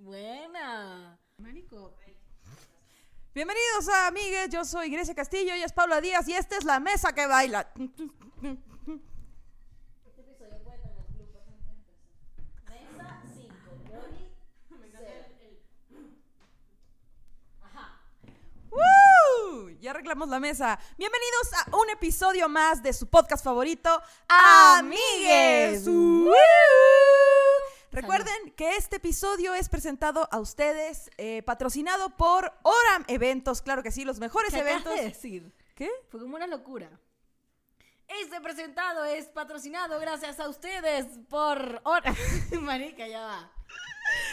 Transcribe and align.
Buena. 0.00 1.18
Marico. 1.38 1.92
Bienvenidos 3.34 3.88
a 3.88 4.06
Amigues, 4.08 4.48
yo 4.50 4.64
soy 4.64 4.90
Grecia 4.90 5.14
Castillo, 5.14 5.52
ella 5.54 5.66
es 5.66 5.72
Paula 5.72 6.00
Díaz 6.00 6.28
y 6.28 6.34
esta 6.34 6.56
es 6.56 6.64
la 6.64 6.80
mesa 6.80 7.12
que 7.12 7.26
baila. 7.26 7.68
Este 7.74 7.90
episodio 10.20 10.58
puede 10.64 10.78
tener 10.78 11.04
bloopers 11.14 11.46
antes 11.48 11.66
de 11.66 11.72
empezar. 11.72 12.94
Mesa 12.96 13.22
5. 13.34 13.54
Yoli. 13.90 14.30
Ajá. 17.62 18.00
¡Woo! 18.70 19.70
Ya 19.80 19.90
arreglamos 19.90 20.28
la 20.28 20.40
mesa. 20.40 20.78
Bienvenidos 20.96 21.52
a 21.54 21.76
un 21.76 21.90
episodio 21.90 22.48
más 22.48 22.82
de 22.82 22.92
su 22.92 23.08
podcast 23.08 23.44
favorito, 23.44 24.00
Amigues. 24.28 25.86
¡Woo! 25.86 26.32
Recuerden 27.90 28.50
que 28.56 28.76
este 28.76 28.96
episodio 28.96 29.54
es 29.54 29.68
presentado 29.68 30.28
a 30.30 30.38
ustedes, 30.40 31.10
eh, 31.16 31.42
patrocinado 31.42 32.16
por 32.16 32.52
Oram 32.62 33.04
Eventos, 33.08 33.62
claro 33.62 33.82
que 33.82 33.90
sí, 33.90 34.04
los 34.04 34.18
mejores 34.18 34.52
¿Qué 34.52 34.60
eventos. 34.60 34.94
de 34.94 35.02
decir? 35.02 35.52
¿Qué? 35.74 35.90
Fue 36.08 36.20
como 36.20 36.36
una 36.36 36.46
locura. 36.46 36.90
Este 38.08 38.40
presentado 38.40 39.04
es 39.04 39.26
patrocinado 39.26 39.98
gracias 40.00 40.40
a 40.40 40.48
ustedes 40.48 41.06
por 41.28 41.80
hora. 41.84 42.14
Marica, 42.60 43.06
ya 43.06 43.20
va. 43.20 43.52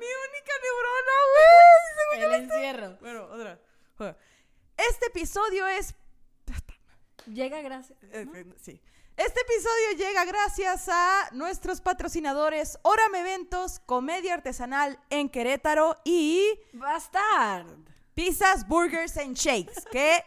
Mi 0.00 0.06
única 0.06 0.52
neurona, 0.62 1.12
güey. 1.32 2.22
El 2.22 2.32
encierro. 2.42 2.98
Bueno, 3.00 3.24
otra. 3.24 3.58
Este 4.76 5.06
episodio 5.06 5.66
es 5.66 5.94
Llega 7.26 7.60
gracias. 7.60 7.98
Eh, 8.02 8.26
eh, 8.34 8.46
sí. 8.56 8.80
Este 9.26 9.38
episodio 9.42 10.08
llega 10.08 10.24
gracias 10.24 10.88
a 10.88 11.28
nuestros 11.32 11.82
patrocinadores 11.82 12.78
Oram 12.80 13.14
Eventos, 13.16 13.78
Comedia 13.80 14.32
Artesanal 14.32 14.98
en 15.10 15.28
Querétaro 15.28 15.96
y 16.06 16.42
Bastard. 16.72 17.66
Pizzas, 18.14 18.66
Burgers 18.66 19.18
and 19.18 19.36
Shakes, 19.36 19.84
que 19.92 20.24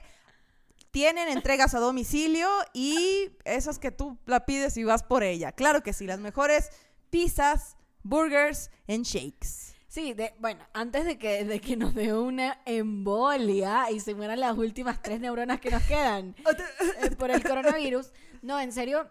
tienen 0.91 1.27
entregas 1.29 1.73
a 1.73 1.79
domicilio 1.79 2.47
y 2.71 3.31
esas 3.45 3.79
que 3.79 3.89
tú 3.89 4.19
la 4.27 4.45
pides 4.45 4.77
y 4.77 4.83
vas 4.83 5.01
por 5.01 5.23
ella. 5.23 5.53
Claro 5.53 5.81
que 5.81 5.91
sí, 5.91 6.05
las 6.05 6.19
mejores 6.19 6.69
pizzas, 7.09 7.77
burgers 8.03 8.69
and 8.87 9.05
shakes. 9.05 9.73
Sí, 9.87 10.13
de, 10.13 10.35
bueno, 10.37 10.63
antes 10.73 11.05
de 11.05 11.17
que, 11.17 11.45
de 11.45 11.59
que 11.59 11.77
nos 11.77 11.95
dé 11.95 12.13
una 12.13 12.61
embolia 12.65 13.89
y 13.89 13.99
se 13.99 14.13
mueran 14.13 14.39
las 14.39 14.55
últimas 14.55 15.01
tres 15.01 15.19
neuronas 15.19 15.59
que 15.59 15.71
nos 15.71 15.81
quedan 15.81 16.35
eh, 17.01 17.09
por 17.11 17.31
el 17.31 17.43
coronavirus. 17.43 18.11
No, 18.43 18.59
en 18.59 18.71
serio, 18.73 19.09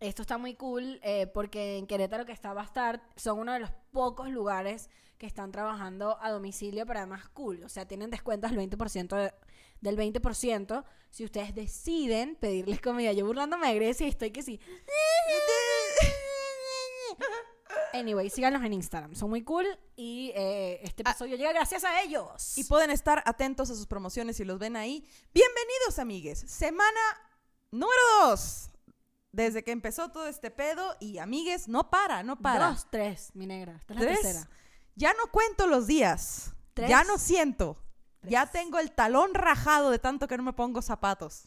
esto 0.00 0.22
está 0.22 0.38
muy 0.38 0.54
cool 0.54 0.98
eh, 1.02 1.26
porque 1.26 1.76
en 1.76 1.86
Querétaro 1.86 2.24
que 2.24 2.32
está 2.32 2.52
Bastard 2.54 3.00
son 3.14 3.38
uno 3.40 3.52
de 3.52 3.60
los 3.60 3.70
pocos 3.92 4.30
lugares 4.30 4.88
que 5.18 5.26
están 5.26 5.52
trabajando 5.52 6.16
a 6.22 6.30
domicilio, 6.30 6.86
pero 6.86 7.00
además 7.00 7.28
cool. 7.28 7.62
O 7.62 7.68
sea, 7.68 7.86
tienen 7.86 8.08
descuentos 8.10 8.50
del 8.50 8.58
20% 8.58 9.16
de- 9.16 9.34
del 9.82 9.96
20% 9.96 10.82
si 11.10 11.24
ustedes 11.24 11.54
deciden 11.54 12.36
pedirles 12.36 12.80
comida. 12.80 13.12
Yo 13.12 13.26
burlándome 13.26 13.68
de 13.68 13.74
Grecia 13.74 14.06
y 14.06 14.10
estoy 14.10 14.30
que 14.30 14.42
sí. 14.42 14.58
Anyway, 17.92 18.30
síganlos 18.30 18.62
en 18.64 18.72
Instagram. 18.72 19.14
Son 19.14 19.28
muy 19.28 19.42
cool 19.42 19.66
y 19.96 20.30
eh, 20.34 20.80
este 20.84 21.02
episodio 21.02 21.36
llega 21.36 21.52
gracias 21.52 21.84
a 21.84 22.00
ellos. 22.02 22.56
Y 22.56 22.64
pueden 22.64 22.90
estar 22.90 23.22
atentos 23.26 23.70
a 23.70 23.74
sus 23.74 23.86
promociones 23.86 24.36
si 24.36 24.44
los 24.44 24.58
ven 24.58 24.76
ahí. 24.76 25.04
Bienvenidos, 25.34 25.98
amigues. 25.98 26.38
Semana 26.38 27.00
número 27.70 28.00
dos. 28.22 28.70
Desde 29.30 29.62
que 29.62 29.72
empezó 29.72 30.08
todo 30.10 30.26
este 30.26 30.50
pedo 30.50 30.96
y 31.00 31.18
amigues, 31.18 31.68
no 31.68 31.90
para, 31.90 32.22
no 32.22 32.36
para. 32.40 32.70
Dos, 32.70 32.86
tres, 32.90 33.30
mi 33.34 33.46
negra. 33.46 33.76
Esta 33.76 33.94
es 33.94 34.00
la 34.00 34.06
Tres. 34.06 34.20
tercera. 34.22 34.50
Ya 34.94 35.12
no 35.14 35.30
cuento 35.30 35.66
los 35.66 35.86
días. 35.86 36.52
Tres. 36.74 36.88
Ya 36.88 37.04
no 37.04 37.18
siento. 37.18 37.76
Ya 38.22 38.46
Tres. 38.46 38.62
tengo 38.62 38.78
el 38.78 38.90
talón 38.92 39.34
rajado 39.34 39.90
de 39.90 39.98
tanto 39.98 40.26
que 40.26 40.36
no 40.36 40.42
me 40.42 40.54
pongo 40.54 40.80
zapatos. 40.82 41.44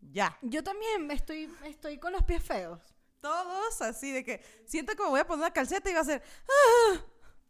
Ya. 0.00 0.36
Yo 0.42 0.64
también 0.64 1.10
estoy, 1.10 1.52
estoy 1.64 1.98
con 1.98 2.12
los 2.12 2.24
pies 2.24 2.42
feos. 2.42 2.80
Todos 3.20 3.82
así 3.82 4.12
de 4.12 4.24
que 4.24 4.42
siento 4.64 4.96
que 4.96 5.02
me 5.02 5.10
voy 5.10 5.20
a 5.20 5.26
poner 5.26 5.42
una 5.44 5.52
calceta 5.52 5.90
y 5.90 5.92
va 5.94 6.00
a 6.00 6.04
ser. 6.04 6.22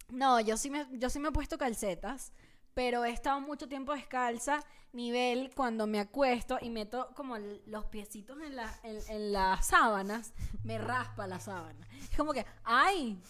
No, 0.08 0.40
yo 0.40 0.56
sí 0.56 0.68
me, 0.68 0.86
yo 0.98 1.08
sí 1.08 1.20
me 1.20 1.28
he 1.28 1.32
puesto 1.32 1.56
calcetas, 1.56 2.32
pero 2.74 3.04
he 3.04 3.10
estado 3.10 3.40
mucho 3.40 3.68
tiempo 3.68 3.92
descalza, 3.92 4.64
nivel 4.92 5.52
cuando 5.54 5.86
me 5.86 6.00
acuesto 6.00 6.58
y 6.60 6.70
meto 6.70 7.10
como 7.14 7.36
los 7.66 7.84
piecitos 7.86 8.40
en, 8.42 8.56
la, 8.56 8.78
en, 8.82 8.98
en 9.08 9.32
las 9.32 9.66
sábanas, 9.66 10.32
me 10.64 10.78
raspa 10.78 11.26
la 11.26 11.38
sábana. 11.40 11.86
Es 12.10 12.16
como 12.16 12.32
que, 12.32 12.44
¡ay! 12.64 13.20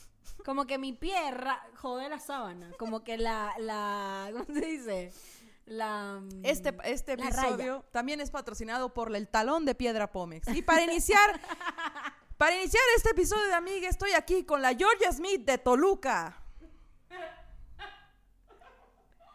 Como 0.45 0.67
que 0.67 0.79
mi 0.79 0.93
pie 0.93 1.17
jode 1.77 2.09
la 2.09 2.19
sábana, 2.19 2.71
como 2.79 3.05
que 3.05 3.19
la, 3.19 3.53
la, 3.59 4.29
¿cómo 4.33 4.45
se 4.47 4.61
dice? 4.61 5.13
La... 5.67 6.19
mm, 6.21 6.45
Este, 6.45 6.77
este 6.85 7.17
La 7.17 7.27
episodio 7.29 7.85
también 7.93 8.21
es 8.21 8.31
patrocinado 8.31 8.93
por 8.95 9.15
el 9.15 9.29
talón 9.29 9.65
de 9.65 9.75
piedra 9.75 10.11
Pómex. 10.11 10.49
Y 10.49 10.63
para 10.63 10.83
iniciar, 10.83 11.39
para 12.39 12.57
iniciar 12.57 12.83
este 12.97 13.11
episodio 13.11 13.47
de 13.49 13.55
Amiga, 13.55 13.89
estoy 13.89 14.13
aquí 14.13 14.45
con 14.45 14.63
la 14.63 14.75
Georgia 14.75 15.13
Smith 15.13 15.45
de 15.45 15.59
Toluca. 15.59 16.43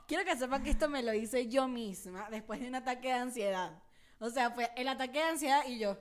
Quiero 0.08 0.24
que 0.24 0.36
sepan 0.36 0.64
que 0.64 0.70
esto 0.70 0.88
me 0.88 1.02
lo 1.02 1.14
hice 1.14 1.48
yo 1.48 1.68
misma 1.68 2.30
después 2.30 2.60
de 2.60 2.68
un 2.68 2.76
ataque 2.76 3.08
de 3.08 3.14
ansiedad. 3.14 3.82
O 4.20 4.30
sea, 4.30 4.52
fue 4.52 4.72
el 4.76 4.88
ataque 4.88 5.20
de 5.20 5.26
ansiedad 5.26 5.64
y 5.68 5.80
yo. 5.80 5.98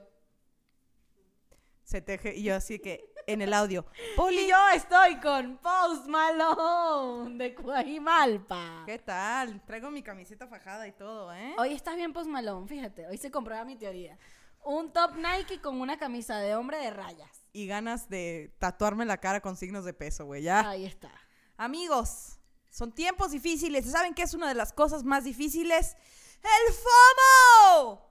Se 1.83 2.01
teje, 2.01 2.35
y 2.35 2.43
yo 2.43 2.55
así 2.55 2.79
que 2.79 3.13
en 3.27 3.41
el 3.41 3.53
audio. 3.53 3.85
Poli, 4.15 4.45
Y 4.45 4.49
yo 4.49 4.57
estoy 4.75 5.19
con 5.19 5.57
Post 5.57 6.07
Malone 6.07 7.37
de 7.37 7.55
Cuajimalpa. 7.55 8.83
¿qué 8.85 8.99
tal? 8.99 9.63
Traigo 9.65 9.89
mi 9.89 10.03
camiseta 10.03 10.47
fajada 10.47 10.87
y 10.87 10.91
todo, 10.91 11.33
¿eh? 11.33 11.55
Hoy 11.57 11.73
estás 11.73 11.95
bien 11.95 12.13
Post 12.13 12.29
Malone, 12.29 12.67
fíjate. 12.67 13.07
Hoy 13.07 13.17
se 13.17 13.31
comprueba 13.31 13.65
mi 13.65 13.75
teoría. 13.75 14.17
Un 14.63 14.91
top 14.93 15.15
Nike 15.15 15.61
con 15.61 15.79
una 15.79 15.97
camisa 15.97 16.37
de 16.39 16.55
hombre 16.55 16.77
de 16.77 16.91
rayas. 16.91 17.43
Y 17.53 17.67
ganas 17.67 18.09
de 18.09 18.55
tatuarme 18.59 19.05
la 19.05 19.17
cara 19.17 19.41
con 19.41 19.55
signos 19.55 19.85
de 19.85 19.93
peso, 19.93 20.25
güey, 20.25 20.43
ya. 20.43 20.67
Ahí 20.67 20.85
está. 20.85 21.11
Amigos, 21.57 22.39
son 22.75 22.91
tiempos 22.91 23.31
difíciles. 23.31 23.89
¿Saben 23.89 24.13
qué 24.13 24.23
es 24.23 24.33
una 24.33 24.49
de 24.49 24.53
las 24.53 24.73
cosas 24.73 25.05
más 25.05 25.23
difíciles? 25.23 25.95
¡El 26.43 26.73
FOMO! 26.73 28.01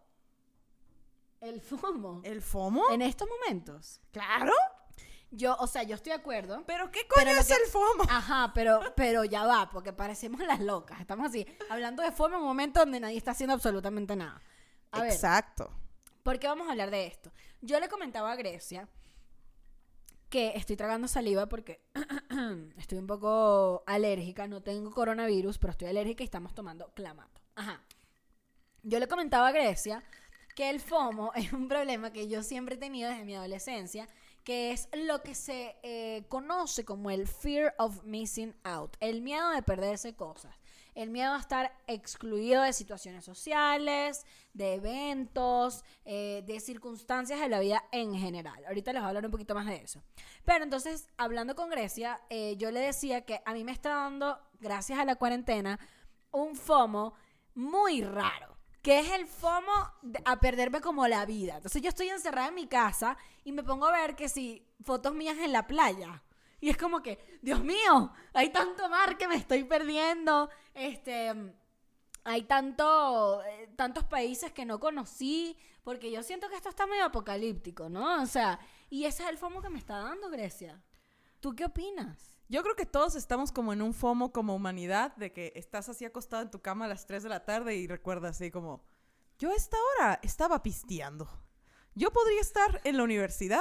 El 1.42 1.60
FOMO. 1.60 2.20
¿El 2.24 2.40
FOMO? 2.40 2.90
En 2.90 3.02
estos 3.02 3.28
momentos. 3.28 4.00
Claro. 4.10 4.52
Yo, 5.30 5.54
o 5.58 5.66
sea, 5.66 5.82
yo 5.82 5.96
estoy 5.96 6.12
de 6.12 6.18
acuerdo. 6.18 6.64
¿Pero 6.66 6.90
qué 6.90 7.06
coño 7.06 7.26
Pero 7.26 7.40
es 7.40 7.46
que- 7.46 7.52
el 7.54 7.66
FOMO? 7.68 8.04
Ajá, 8.08 8.52
pero, 8.54 8.80
pero 8.96 9.24
ya 9.24 9.44
va, 9.44 9.68
porque 9.68 9.92
parecemos 9.92 10.40
las 10.40 10.60
locas. 10.60 10.98
Estamos 10.98 11.26
así, 11.28 11.46
hablando 11.68 12.02
de 12.02 12.10
FOMO 12.12 12.36
en 12.36 12.40
un 12.40 12.46
momento 12.46 12.80
donde 12.80 13.00
nadie 13.00 13.18
está 13.18 13.32
haciendo 13.32 13.52
absolutamente 13.52 14.16
nada. 14.16 14.40
A 14.92 15.02
ver, 15.02 15.12
Exacto. 15.12 15.70
¿Por 16.22 16.38
qué 16.38 16.46
vamos 16.46 16.68
a 16.68 16.70
hablar 16.70 16.90
de 16.90 17.06
esto? 17.06 17.30
Yo 17.60 17.78
le 17.80 17.88
comentaba 17.90 18.32
a 18.32 18.36
Grecia 18.36 18.88
que 20.34 20.52
estoy 20.56 20.74
tragando 20.74 21.06
saliva 21.06 21.48
porque 21.48 21.80
estoy 22.76 22.98
un 22.98 23.06
poco 23.06 23.84
alérgica, 23.86 24.48
no 24.48 24.62
tengo 24.62 24.90
coronavirus, 24.90 25.58
pero 25.58 25.70
estoy 25.70 25.86
alérgica 25.86 26.24
y 26.24 26.26
estamos 26.26 26.52
tomando 26.52 26.92
clamato. 26.92 27.40
Ajá. 27.54 27.80
Yo 28.82 28.98
le 28.98 29.06
comentaba 29.06 29.46
a 29.46 29.52
Grecia 29.52 30.02
que 30.56 30.70
el 30.70 30.80
FOMO 30.80 31.30
es 31.36 31.52
un 31.52 31.68
problema 31.68 32.12
que 32.12 32.26
yo 32.26 32.42
siempre 32.42 32.74
he 32.74 32.78
tenido 32.78 33.10
desde 33.10 33.24
mi 33.24 33.36
adolescencia, 33.36 34.08
que 34.42 34.72
es 34.72 34.88
lo 34.92 35.22
que 35.22 35.36
se 35.36 35.76
eh, 35.84 36.24
conoce 36.26 36.84
como 36.84 37.12
el 37.12 37.28
fear 37.28 37.72
of 37.78 38.02
missing 38.02 38.56
out, 38.64 38.96
el 38.98 39.22
miedo 39.22 39.50
de 39.50 39.62
perderse 39.62 40.16
cosas, 40.16 40.56
el 40.94 41.10
miedo 41.10 41.32
a 41.32 41.38
estar 41.38 41.76
excluido 41.86 42.62
de 42.62 42.72
situaciones 42.72 43.24
sociales, 43.24 44.24
de 44.52 44.74
eventos, 44.74 45.84
eh, 46.04 46.42
de 46.46 46.60
circunstancias 46.60 47.40
de 47.40 47.48
la 47.48 47.60
vida 47.60 47.84
en 47.92 48.14
general. 48.14 48.64
Ahorita 48.66 48.92
les 48.92 49.02
voy 49.02 49.06
a 49.06 49.08
hablar 49.08 49.24
un 49.24 49.30
poquito 49.32 49.54
más 49.54 49.66
de 49.66 49.76
eso. 49.76 50.02
Pero 50.44 50.64
entonces, 50.64 51.08
hablando 51.16 51.54
con 51.54 51.70
Grecia, 51.70 52.20
eh, 52.30 52.56
yo 52.56 52.70
le 52.70 52.80
decía 52.80 53.24
que 53.24 53.40
a 53.44 53.52
mí 53.52 53.64
me 53.64 53.72
está 53.72 53.90
dando, 53.90 54.38
gracias 54.60 54.98
a 54.98 55.04
la 55.04 55.16
cuarentena, 55.16 55.78
un 56.30 56.56
FOMO 56.56 57.14
muy 57.54 58.02
raro. 58.02 58.54
Que 58.82 59.00
es 59.00 59.10
el 59.12 59.26
FOMO 59.26 59.72
a 60.26 60.40
perderme 60.40 60.82
como 60.82 61.08
la 61.08 61.24
vida. 61.24 61.56
Entonces 61.56 61.80
yo 61.80 61.88
estoy 61.88 62.10
encerrada 62.10 62.48
en 62.48 62.54
mi 62.54 62.66
casa 62.66 63.16
y 63.42 63.52
me 63.52 63.62
pongo 63.62 63.86
a 63.86 63.92
ver 63.92 64.14
que 64.14 64.28
si 64.28 64.66
fotos 64.82 65.14
mías 65.14 65.38
en 65.38 65.52
la 65.52 65.66
playa. 65.66 66.22
Y 66.64 66.70
es 66.70 66.78
como 66.78 67.02
que, 67.02 67.18
Dios 67.42 67.62
mío, 67.62 68.10
hay 68.32 68.48
tanto 68.48 68.88
mar 68.88 69.18
que 69.18 69.28
me 69.28 69.34
estoy 69.34 69.64
perdiendo. 69.64 70.48
Este, 70.72 71.52
hay 72.24 72.44
tanto, 72.44 73.42
eh, 73.44 73.68
tantos 73.76 74.04
países 74.04 74.50
que 74.50 74.64
no 74.64 74.80
conocí. 74.80 75.58
Porque 75.82 76.10
yo 76.10 76.22
siento 76.22 76.48
que 76.48 76.56
esto 76.56 76.70
está 76.70 76.86
medio 76.86 77.04
apocalíptico, 77.04 77.90
¿no? 77.90 78.22
O 78.22 78.24
sea, 78.24 78.58
y 78.88 79.04
ese 79.04 79.24
es 79.24 79.28
el 79.28 79.36
FOMO 79.36 79.60
que 79.60 79.68
me 79.68 79.78
está 79.78 79.98
dando 79.98 80.30
Grecia. 80.30 80.82
¿Tú 81.38 81.54
qué 81.54 81.66
opinas? 81.66 82.40
Yo 82.48 82.62
creo 82.62 82.76
que 82.76 82.86
todos 82.86 83.14
estamos 83.14 83.52
como 83.52 83.74
en 83.74 83.82
un 83.82 83.92
FOMO 83.92 84.32
como 84.32 84.54
humanidad, 84.54 85.14
de 85.16 85.34
que 85.34 85.52
estás 85.56 85.90
así 85.90 86.06
acostado 86.06 86.44
en 86.44 86.50
tu 86.50 86.62
cama 86.62 86.86
a 86.86 86.88
las 86.88 87.06
3 87.06 87.24
de 87.24 87.28
la 87.28 87.44
tarde 87.44 87.76
y 87.76 87.86
recuerdas 87.86 88.36
así 88.36 88.50
como, 88.50 88.82
yo 89.38 89.50
a 89.50 89.54
esta 89.54 89.76
hora 89.98 90.18
estaba 90.22 90.62
pisteando. 90.62 91.28
Yo 91.94 92.10
podría 92.10 92.40
estar 92.40 92.80
en 92.84 92.96
la 92.96 93.04
universidad 93.04 93.60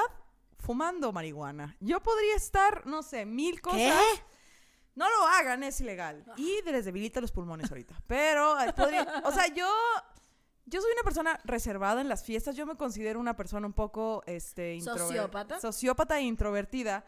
fumando 0.64 1.12
marihuana. 1.12 1.76
Yo 1.80 2.02
podría 2.02 2.36
estar, 2.36 2.86
no 2.86 3.04
sé, 3.04 3.26
mil 3.26 3.62
cosas. 3.62 3.80
¿Qué? 3.80 4.24
No 4.96 5.10
lo 5.10 5.28
hagan, 5.28 5.64
es 5.64 5.82
ilegal. 5.82 6.24
Y 6.38 6.62
les 6.66 6.86
debilita 6.86 7.20
los 7.20 7.32
pulmones 7.32 7.70
ahorita. 7.72 7.96
Pero, 8.08 8.56
podría- 8.76 9.22
o 9.26 9.32
sea, 9.32 9.48
yo, 9.48 9.68
yo 10.66 10.82
soy 10.82 10.92
una 10.94 11.04
persona 11.04 11.40
reservada 11.44 12.00
en 12.02 12.08
las 12.10 12.24
fiestas. 12.24 12.56
Yo 12.56 12.66
me 12.66 12.76
considero 12.78 13.20
una 13.20 13.36
persona 13.36 13.66
un 13.68 13.74
poco, 13.74 14.24
este, 14.28 14.80
¿Sociópata? 14.82 15.60
Sociópata 15.60 16.20
e 16.20 16.22
introvertida. 16.24 17.06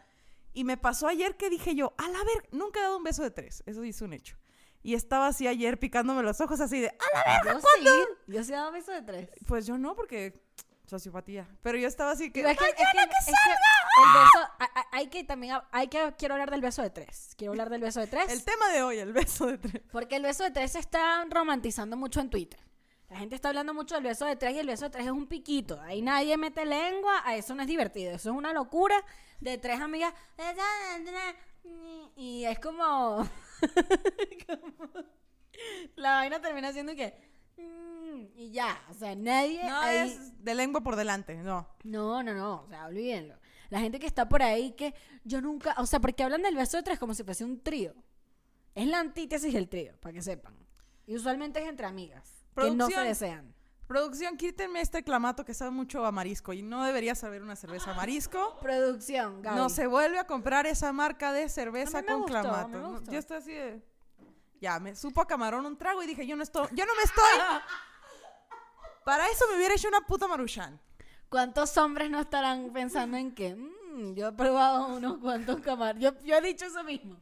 Y 0.52 0.64
me 0.64 0.76
pasó 0.76 1.06
ayer 1.06 1.36
que 1.36 1.50
dije 1.50 1.74
yo, 1.74 1.94
a 1.98 2.08
la 2.08 2.18
ver, 2.24 2.48
nunca 2.50 2.80
he 2.80 2.82
dado 2.82 2.96
un 2.96 3.04
beso 3.04 3.22
de 3.22 3.30
tres. 3.30 3.62
Eso 3.66 3.82
es 3.82 4.00
un 4.02 4.12
hecho. 4.14 4.36
Y 4.82 4.94
estaba 4.94 5.26
así 5.28 5.46
ayer 5.46 5.78
picándome 5.78 6.22
los 6.22 6.40
ojos 6.40 6.60
así 6.60 6.80
de, 6.80 6.88
"A 6.88 7.44
la 7.44 7.52
Yo 7.54 7.60
sí. 7.60 7.86
Yo 8.28 8.44
sí 8.44 8.52
he 8.52 8.56
dado 8.56 8.72
beso 8.72 8.92
de 8.92 9.02
tres. 9.02 9.30
pues 9.46 9.66
yo 9.66 9.76
no, 9.78 9.94
porque 9.96 10.40
sociopatía. 10.86 11.48
Pero 11.62 11.78
yo 11.78 11.88
estaba 11.88 12.12
así 12.12 12.30
que, 12.30 12.40
es 12.40 12.46
que, 12.58 12.64
es 12.64 12.74
que- 12.74 12.82
es 12.82 12.88
que 12.92 13.02
el 13.02 13.08
beso, 14.14 14.48
hay 14.92 15.06
que 15.08 15.24
también, 15.24 15.58
hay 15.72 15.88
que, 15.88 16.14
quiero 16.18 16.34
hablar 16.34 16.50
del 16.50 16.60
beso 16.60 16.82
de 16.82 16.90
tres. 16.90 17.34
Quiero 17.36 17.52
hablar 17.52 17.70
del 17.70 17.80
beso 17.80 18.00
de 18.00 18.06
tres. 18.06 18.30
el 18.30 18.44
tema 18.44 18.68
de 18.70 18.82
hoy, 18.82 18.98
el 18.98 19.12
beso 19.12 19.46
de 19.46 19.58
tres. 19.58 19.82
Porque 19.90 20.16
el 20.16 20.22
beso 20.22 20.44
de 20.44 20.50
tres 20.50 20.72
se 20.72 20.78
está 20.78 21.24
romantizando 21.30 21.96
mucho 21.96 22.20
en 22.20 22.30
Twitter. 22.30 22.60
La 23.08 23.18
gente 23.18 23.36
está 23.36 23.48
hablando 23.48 23.72
mucho 23.72 23.94
del 23.94 24.04
beso 24.04 24.24
de 24.26 24.34
tres 24.36 24.54
y 24.54 24.58
el 24.58 24.66
beso 24.66 24.84
de 24.86 24.90
tres 24.90 25.06
es 25.06 25.12
un 25.12 25.26
piquito. 25.28 25.80
Ahí 25.82 26.02
nadie 26.02 26.36
mete 26.36 26.66
lengua, 26.66 27.22
a 27.24 27.36
eso 27.36 27.54
no 27.54 27.62
es 27.62 27.68
divertido. 27.68 28.10
Eso 28.12 28.30
es 28.30 28.36
una 28.36 28.52
locura 28.52 28.96
de 29.40 29.58
tres 29.58 29.80
amigas. 29.80 30.12
Y 32.16 32.44
es 32.44 32.58
como. 32.58 33.28
como- 34.46 34.90
La 35.96 36.14
vaina 36.16 36.40
termina 36.40 36.72
siendo 36.72 36.94
que. 36.94 37.35
Mm, 37.56 38.24
Y 38.36 38.50
ya. 38.50 38.78
O 38.90 38.94
sea, 38.94 39.14
nadie. 39.14 39.62
No 39.64 39.76
ahí- 39.80 40.08
es 40.08 40.44
de 40.44 40.54
lengua 40.54 40.80
por 40.82 40.96
delante, 40.96 41.34
no. 41.36 41.68
no, 41.84 42.22
no, 42.22 42.34
no, 42.34 42.62
o 42.62 42.68
sea, 42.68 42.86
olvídenlo. 42.86 43.34
La 43.70 43.80
gente 43.80 43.98
que 43.98 44.06
está 44.06 44.28
por 44.28 44.42
ahí 44.42 44.72
que 44.72 44.94
yo 45.24 45.40
nunca, 45.40 45.74
o 45.78 45.86
sea, 45.86 46.00
porque 46.00 46.22
hablan 46.22 46.42
del 46.42 46.54
beso 46.54 46.76
de 46.76 46.82
tres 46.84 46.98
como 46.98 47.14
si 47.14 47.24
fuese 47.24 47.44
un 47.44 47.60
trío. 47.62 47.94
Es 48.74 48.86
la 48.86 49.00
antítesis 49.00 49.52
del 49.52 49.68
trío, 49.68 49.94
para 50.00 50.12
que 50.12 50.22
sepan. 50.22 50.54
Y 51.06 51.16
usualmente 51.16 51.60
es 51.62 51.68
entre 51.68 51.86
amigas, 51.86 52.44
que 52.54 52.62
no 52.70 52.86
se 52.86 52.92
Producción. 52.94 53.04
desean. 53.04 53.54
Producción, 53.86 54.36
quítenme 54.36 54.80
este 54.80 55.02
clamato 55.04 55.44
que 55.44 55.54
sabe 55.54 55.70
mucho 55.70 56.04
a 56.04 56.10
marisco 56.12 56.52
y 56.52 56.60
no 56.62 56.84
debería 56.84 57.14
saber 57.14 57.42
una 57.42 57.54
cerveza 57.56 57.92
a 57.92 57.94
marisco. 57.94 58.58
Producción, 58.60 59.42
Gaby. 59.42 59.56
No 59.56 59.68
se 59.68 59.86
vuelve 59.86 60.18
a 60.18 60.26
comprar 60.26 60.66
esa 60.66 60.92
marca 60.92 61.32
de 61.32 61.48
cerveza 61.48 62.02
con 62.02 62.22
gustó, 62.22 62.26
clamato. 62.40 63.02
Yo 63.10 63.18
estoy 63.18 63.36
así 63.36 63.52
de... 63.52 63.82
Ya, 64.60 64.78
me 64.80 64.94
supo 64.96 65.20
a 65.20 65.26
camarón 65.26 65.66
un 65.66 65.76
trago 65.76 66.02
y 66.02 66.06
dije, 66.06 66.26
yo 66.26 66.36
no 66.36 66.42
estoy... 66.42 66.66
Yo 66.72 66.86
no 66.86 66.94
me 66.94 67.02
estoy... 67.02 67.22
Para 69.04 69.28
eso 69.28 69.44
me 69.50 69.56
hubiera 69.56 69.74
hecho 69.74 69.88
una 69.88 70.00
puta 70.00 70.26
maruchan. 70.26 70.80
¿Cuántos 71.28 71.76
hombres 71.76 72.10
no 72.10 72.20
estarán 72.20 72.72
pensando 72.72 73.16
en 73.16 73.34
que 73.34 73.54
"Mm, 73.54 74.14
yo 74.14 74.28
he 74.28 74.32
probado 74.32 74.88
unos 74.88 75.18
cuantos 75.18 75.60
camarones? 75.60 76.02
Yo, 76.02 76.18
yo 76.24 76.36
he 76.36 76.40
dicho 76.40 76.66
eso 76.66 76.82
mismo. 76.84 77.20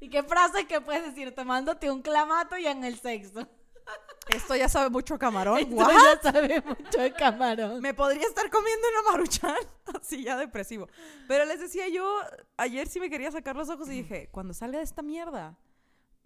¿Y 0.00 0.08
qué 0.08 0.22
frases 0.22 0.66
que 0.66 0.80
puedes 0.80 1.04
decir 1.04 1.34
tomándote 1.34 1.90
un 1.90 2.02
clamato 2.02 2.56
y 2.56 2.66
en 2.66 2.84
el 2.84 2.98
sexo? 2.98 3.46
Esto 4.28 4.56
ya 4.56 4.68
sabe 4.68 4.90
mucho 4.90 5.18
camarón. 5.18 5.58
Esto 5.58 5.74
¿What? 5.74 5.92
ya 5.92 6.32
sabe 6.32 6.62
mucho 6.62 7.00
de 7.00 7.12
camarón. 7.12 7.80
Me 7.80 7.94
podría 7.94 8.26
estar 8.26 8.50
comiendo 8.50 8.86
una 8.88 9.10
maruchan 9.12 9.56
así 10.00 10.24
ya 10.24 10.36
depresivo. 10.36 10.88
Pero 11.28 11.44
les 11.44 11.60
decía 11.60 11.88
yo, 11.88 12.18
ayer 12.56 12.88
sí 12.88 12.98
me 12.98 13.08
quería 13.10 13.30
sacar 13.30 13.56
los 13.56 13.68
ojos 13.68 13.88
y 13.88 14.02
dije, 14.02 14.28
cuando 14.32 14.54
salga 14.54 14.78
de 14.78 14.84
esta 14.84 15.02
mierda, 15.02 15.56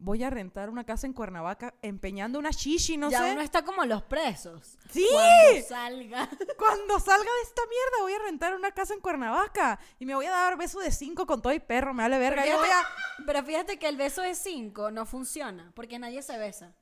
voy 0.03 0.25
a 0.25 0.31
rentar 0.31 0.71
una 0.71 0.85
casa 0.85 1.07
en 1.07 1.13
Cuernavaca 1.13 1.75
empeñando 1.83 2.39
una 2.39 2.51
shishi, 2.51 2.97
no 2.97 3.11
ya 3.11 3.23
sé. 3.23 3.33
uno 3.33 3.43
está 3.43 3.63
como 3.65 3.85
los 3.85 4.03
presos. 4.03 4.79
¡Sí! 4.91 5.07
Cuando 5.13 5.69
salga. 5.69 6.29
Cuando 6.59 6.99
salga 6.99 7.23
de 7.33 7.43
esta 7.43 7.63
mierda 7.69 8.03
voy 8.03 8.13
a 8.15 8.19
rentar 8.19 8.55
una 8.55 8.73
casa 8.73 8.95
en 8.95 9.01
Cuernavaca 9.01 9.79
y 9.99 10.07
me 10.07 10.15
voy 10.15 10.27
a 10.27 10.31
dar 10.31 10.57
beso 10.57 10.81
de 10.81 10.91
cinco 10.91 11.27
con 11.27 11.41
todo 11.43 11.53
y 11.53 11.61
perro, 11.61 11.93
me 11.95 12.03
vale 12.03 12.19
verga. 12.19 12.43
Voy 12.43 12.69
a... 12.69 13.25
Pero 13.27 13.45
fíjate 13.45 13.79
que 13.79 13.89
el 13.89 13.97
beso 13.97 14.23
de 14.23 14.35
cinco 14.35 14.91
no 14.91 15.05
funciona 15.07 15.71
porque 15.77 15.99
nadie 15.99 16.23
se 16.23 16.37
besa. 16.39 16.75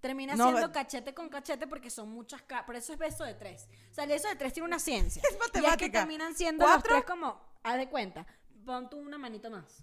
Termina 0.00 0.36
No, 0.36 0.50
siendo 0.50 0.70
cachete 0.70 1.12
con 1.12 1.28
cachete 1.28 1.66
porque 1.66 1.90
son 1.90 2.10
muchas 2.10 2.42
ca- 2.42 2.64
Por 2.66 2.76
eso 2.76 2.92
es 2.92 2.98
beso 3.00 3.24
de 3.24 3.34
tres. 3.34 3.66
O 3.90 3.94
sea, 3.94 4.04
el 4.04 4.10
beso 4.10 4.28
de 4.28 4.36
tres 4.36 4.52
tiene 4.52 4.66
una 4.68 4.78
ciencia. 4.78 5.22
Es 5.26 5.30
Y 5.30 5.34
es 5.34 5.38
que 5.40 5.58
matemática. 5.58 5.98
terminan 6.00 6.34
siendo 6.36 6.64
los 6.66 6.74
¿Cuatro? 6.74 6.92
tres 6.92 7.04
como, 7.04 7.40
haz 7.64 7.76
de 7.78 7.88
cuenta, 7.88 8.26
pon 8.64 8.88
tú 8.90 8.98
una 8.98 9.18
manito 9.18 9.50
más. 9.50 9.82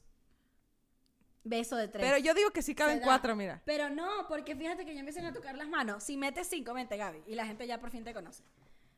Beso 1.48 1.76
de 1.76 1.88
tres. 1.88 2.04
Pero 2.04 2.18
yo 2.18 2.34
digo 2.34 2.50
que 2.50 2.64
sí 2.64 2.74
caben 2.74 3.00
cuatro, 3.02 3.36
mira. 3.36 3.62
Pero 3.66 3.88
no, 3.92 4.28
porque 4.28 4.56
fíjate 4.56 4.84
que 4.84 4.94
ya 4.96 5.00
empiezan 5.00 5.26
a 5.28 5.32
tocar 5.34 5.56
las 5.56 5.68
manos. 5.70 6.04
Si 6.04 6.18
metes 6.18 6.48
cinco, 6.48 6.74
vente 6.74 6.98
Gaby. 6.98 7.22
Y 7.28 7.36
la 7.36 7.46
gente 7.46 7.68
ya 7.68 7.80
por 7.80 7.92
fin 7.92 8.04
te 8.04 8.14
conoce. 8.16 8.44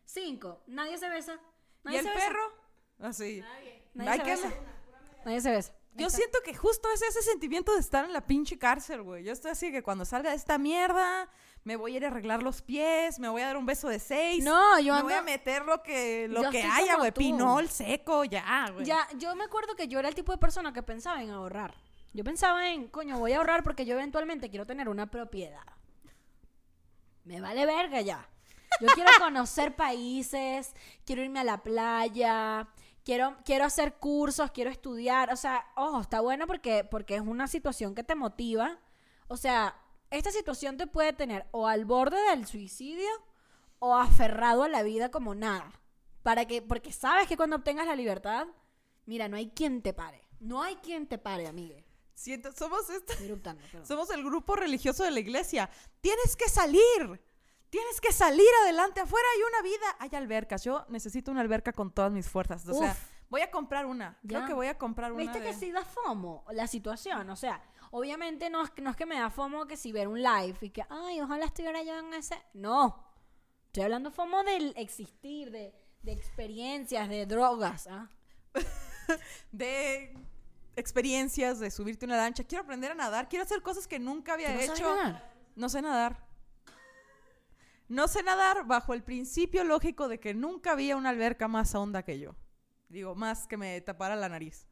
Cinco, 0.05 0.61
nadie 0.65 0.97
se 0.97 1.09
besa. 1.09 1.33
¿Y 1.33 1.39
Nadie 1.83 1.99
el 1.99 2.05
se 2.05 2.11
besa. 2.13 2.25
perro? 2.27 2.53
Así. 2.99 3.43
Nadie 3.93 4.09
Hay 4.11 4.17
se 4.19 4.23
que- 4.23 4.29
besa. 4.31 4.53
Nadie 5.25 5.41
se 5.41 5.51
besa. 5.51 5.73
Yo 5.95 6.07
está. 6.07 6.17
siento 6.19 6.39
que 6.45 6.55
justo 6.55 6.87
es 6.93 7.01
ese 7.01 7.21
sentimiento 7.23 7.73
de 7.73 7.79
estar 7.81 8.05
en 8.05 8.13
la 8.13 8.25
pinche 8.25 8.57
cárcel, 8.57 9.01
güey. 9.01 9.23
Yo 9.25 9.33
estoy 9.33 9.51
así 9.51 9.71
que 9.71 9.83
cuando 9.83 10.05
salga 10.05 10.29
de 10.29 10.35
esta 10.37 10.57
mierda, 10.57 11.27
me 11.63 11.75
voy 11.75 11.95
a 11.95 11.97
ir 11.97 12.05
a 12.05 12.07
arreglar 12.09 12.43
los 12.43 12.61
pies, 12.61 13.19
me 13.19 13.27
voy 13.27 13.41
a 13.41 13.47
dar 13.47 13.57
un 13.57 13.65
beso 13.65 13.89
de 13.89 13.99
seis. 13.99 14.43
No, 14.43 14.79
yo 14.79 14.93
me 14.93 14.99
ando... 14.99 15.03
voy 15.09 15.13
a 15.15 15.21
meter 15.23 15.65
lo 15.65 15.81
que, 15.83 16.27
lo 16.29 16.43
Yo 16.43 16.51
que 16.51 16.63
haya, 16.63 16.95
güey. 16.97 17.11
Pinol 17.11 17.67
seco, 17.67 18.23
ya, 18.23 18.69
güey. 18.71 18.85
Ya, 18.85 19.05
yo 19.17 19.35
me 19.35 19.43
acuerdo 19.43 19.75
que 19.75 19.87
yo 19.89 19.99
era 19.99 20.07
el 20.07 20.15
tipo 20.15 20.31
de 20.31 20.37
persona 20.37 20.71
que 20.71 20.81
pensaba 20.83 21.21
en 21.21 21.31
ahorrar. 21.31 21.73
Yo 22.17 22.23
pensaba 22.23 22.71
en, 22.71 22.87
coño, 22.87 23.19
voy 23.19 23.33
a 23.33 23.37
ahorrar 23.37 23.61
porque 23.61 23.85
yo 23.85 23.93
eventualmente 23.93 24.49
quiero 24.49 24.65
tener 24.65 24.89
una 24.89 25.05
propiedad. 25.05 25.61
Me 27.25 27.39
vale 27.39 27.67
verga 27.67 28.01
ya. 28.01 28.27
Yo 28.81 28.87
quiero 28.95 29.11
conocer 29.19 29.75
países, 29.75 30.73
quiero 31.05 31.21
irme 31.21 31.41
a 31.41 31.43
la 31.43 31.61
playa, 31.61 32.69
quiero, 33.05 33.37
quiero 33.45 33.65
hacer 33.65 33.97
cursos, 33.97 34.49
quiero 34.49 34.71
estudiar. 34.71 35.31
O 35.31 35.35
sea, 35.35 35.67
ojo, 35.75 36.01
está 36.01 36.19
bueno 36.21 36.47
porque, 36.47 36.83
porque 36.83 37.13
es 37.13 37.21
una 37.21 37.47
situación 37.47 37.93
que 37.93 38.03
te 38.03 38.15
motiva. 38.15 38.79
O 39.27 39.37
sea, 39.37 39.79
esta 40.09 40.31
situación 40.31 40.75
te 40.75 40.87
puede 40.87 41.13
tener 41.13 41.45
o 41.51 41.67
al 41.67 41.85
borde 41.85 42.17
del 42.31 42.47
suicidio 42.47 43.11
o 43.77 43.93
aferrado 43.93 44.63
a 44.63 44.69
la 44.69 44.81
vida 44.81 45.11
como 45.11 45.35
nada. 45.35 45.71
Para 46.23 46.45
que, 46.45 46.63
porque 46.63 46.91
sabes 46.91 47.27
que 47.27 47.37
cuando 47.37 47.57
obtengas 47.57 47.85
la 47.85 47.95
libertad, 47.95 48.47
mira, 49.05 49.27
no 49.27 49.37
hay 49.37 49.49
quien 49.49 49.83
te 49.83 49.93
pare. 49.93 50.27
No 50.39 50.63
hay 50.63 50.77
quien 50.77 51.05
te 51.05 51.19
pare, 51.19 51.45
amigue. 51.45 51.86
Siento, 52.17 52.51
somos, 52.51 52.89
este- 52.89 53.13
somos 53.85 54.09
el 54.09 54.23
grupo 54.23 54.55
religioso 54.55 55.03
de 55.03 55.11
la 55.11 55.19
iglesia. 55.19 55.69
Tienes 56.01 56.35
que 56.35 56.49
salir. 56.49 57.21
Tienes 57.69 58.01
que 58.01 58.11
salir 58.11 58.47
adelante. 58.63 59.01
Afuera 59.01 59.27
hay 59.35 59.41
una 59.43 59.61
vida. 59.61 59.95
Hay 59.99 60.09
albercas. 60.15 60.63
Yo 60.63 60.83
necesito 60.89 61.29
una 61.29 61.41
alberca 61.41 61.73
con 61.73 61.93
todas 61.93 62.11
mis 62.11 62.27
fuerzas. 62.27 62.67
O 62.67 62.73
sea, 62.73 62.91
Uf. 62.93 62.97
voy 63.29 63.41
a 63.41 63.51
comprar 63.51 63.85
una. 63.85 64.17
Creo 64.27 64.47
que 64.47 64.53
voy 64.55 64.65
a 64.65 64.79
comprar 64.79 65.11
una. 65.11 65.21
¿Viste 65.21 65.39
de- 65.41 65.45
que 65.45 65.53
sí 65.53 65.71
da 65.71 65.85
FOMO 65.85 66.43
la 66.53 66.65
situación? 66.65 67.29
O 67.29 67.35
sea, 67.35 67.61
obviamente 67.91 68.49
no 68.49 68.63
es, 68.63 68.71
no 68.81 68.89
es 68.89 68.95
que 68.95 69.05
me 69.05 69.19
da 69.19 69.29
FOMO 69.29 69.67
que 69.67 69.77
si 69.77 69.91
ver 69.91 70.07
un 70.07 70.19
live 70.23 70.57
y 70.61 70.71
que, 70.71 70.83
ay, 70.89 71.21
ojalá 71.21 71.45
estuviera 71.45 71.83
yo 71.83 71.99
en 71.99 72.15
ese. 72.15 72.41
No. 72.55 73.05
Estoy 73.67 73.83
hablando 73.83 74.09
FOMO 74.09 74.43
del 74.43 74.73
existir, 74.75 75.51
de, 75.51 75.71
de 76.01 76.11
experiencias, 76.13 77.07
de 77.09 77.27
drogas. 77.27 77.85
¿ah? 77.85 78.09
de 79.51 80.15
experiencias, 80.77 81.59
de 81.59 81.69
subirte 81.71 82.05
una 82.05 82.15
lancha. 82.17 82.43
Quiero 82.45 82.63
aprender 82.63 82.91
a 82.91 82.95
nadar. 82.95 83.27
Quiero 83.27 83.43
hacer 83.43 83.61
cosas 83.61 83.87
que 83.87 83.99
nunca 83.99 84.33
había 84.33 84.47
¿Tú 84.47 84.53
no 84.53 84.59
sabes 84.61 84.79
hecho. 84.79 84.95
nadar? 84.95 85.33
No 85.55 85.69
sé 85.69 85.81
nadar. 85.81 86.25
No 87.89 88.07
sé 88.07 88.21
nadar 88.23 88.65
bajo 88.65 88.93
el 88.93 89.03
principio 89.03 89.63
lógico 89.63 90.07
de 90.07 90.19
que 90.19 90.33
nunca 90.33 90.71
había 90.73 90.97
una 90.97 91.09
alberca 91.09 91.47
más 91.47 91.73
honda 91.73 92.03
que 92.03 92.19
yo. 92.19 92.35
Digo, 92.89 93.15
más 93.15 93.47
que 93.47 93.57
me 93.57 93.79
tapara 93.81 94.15
la 94.15 94.29
nariz. 94.29 94.67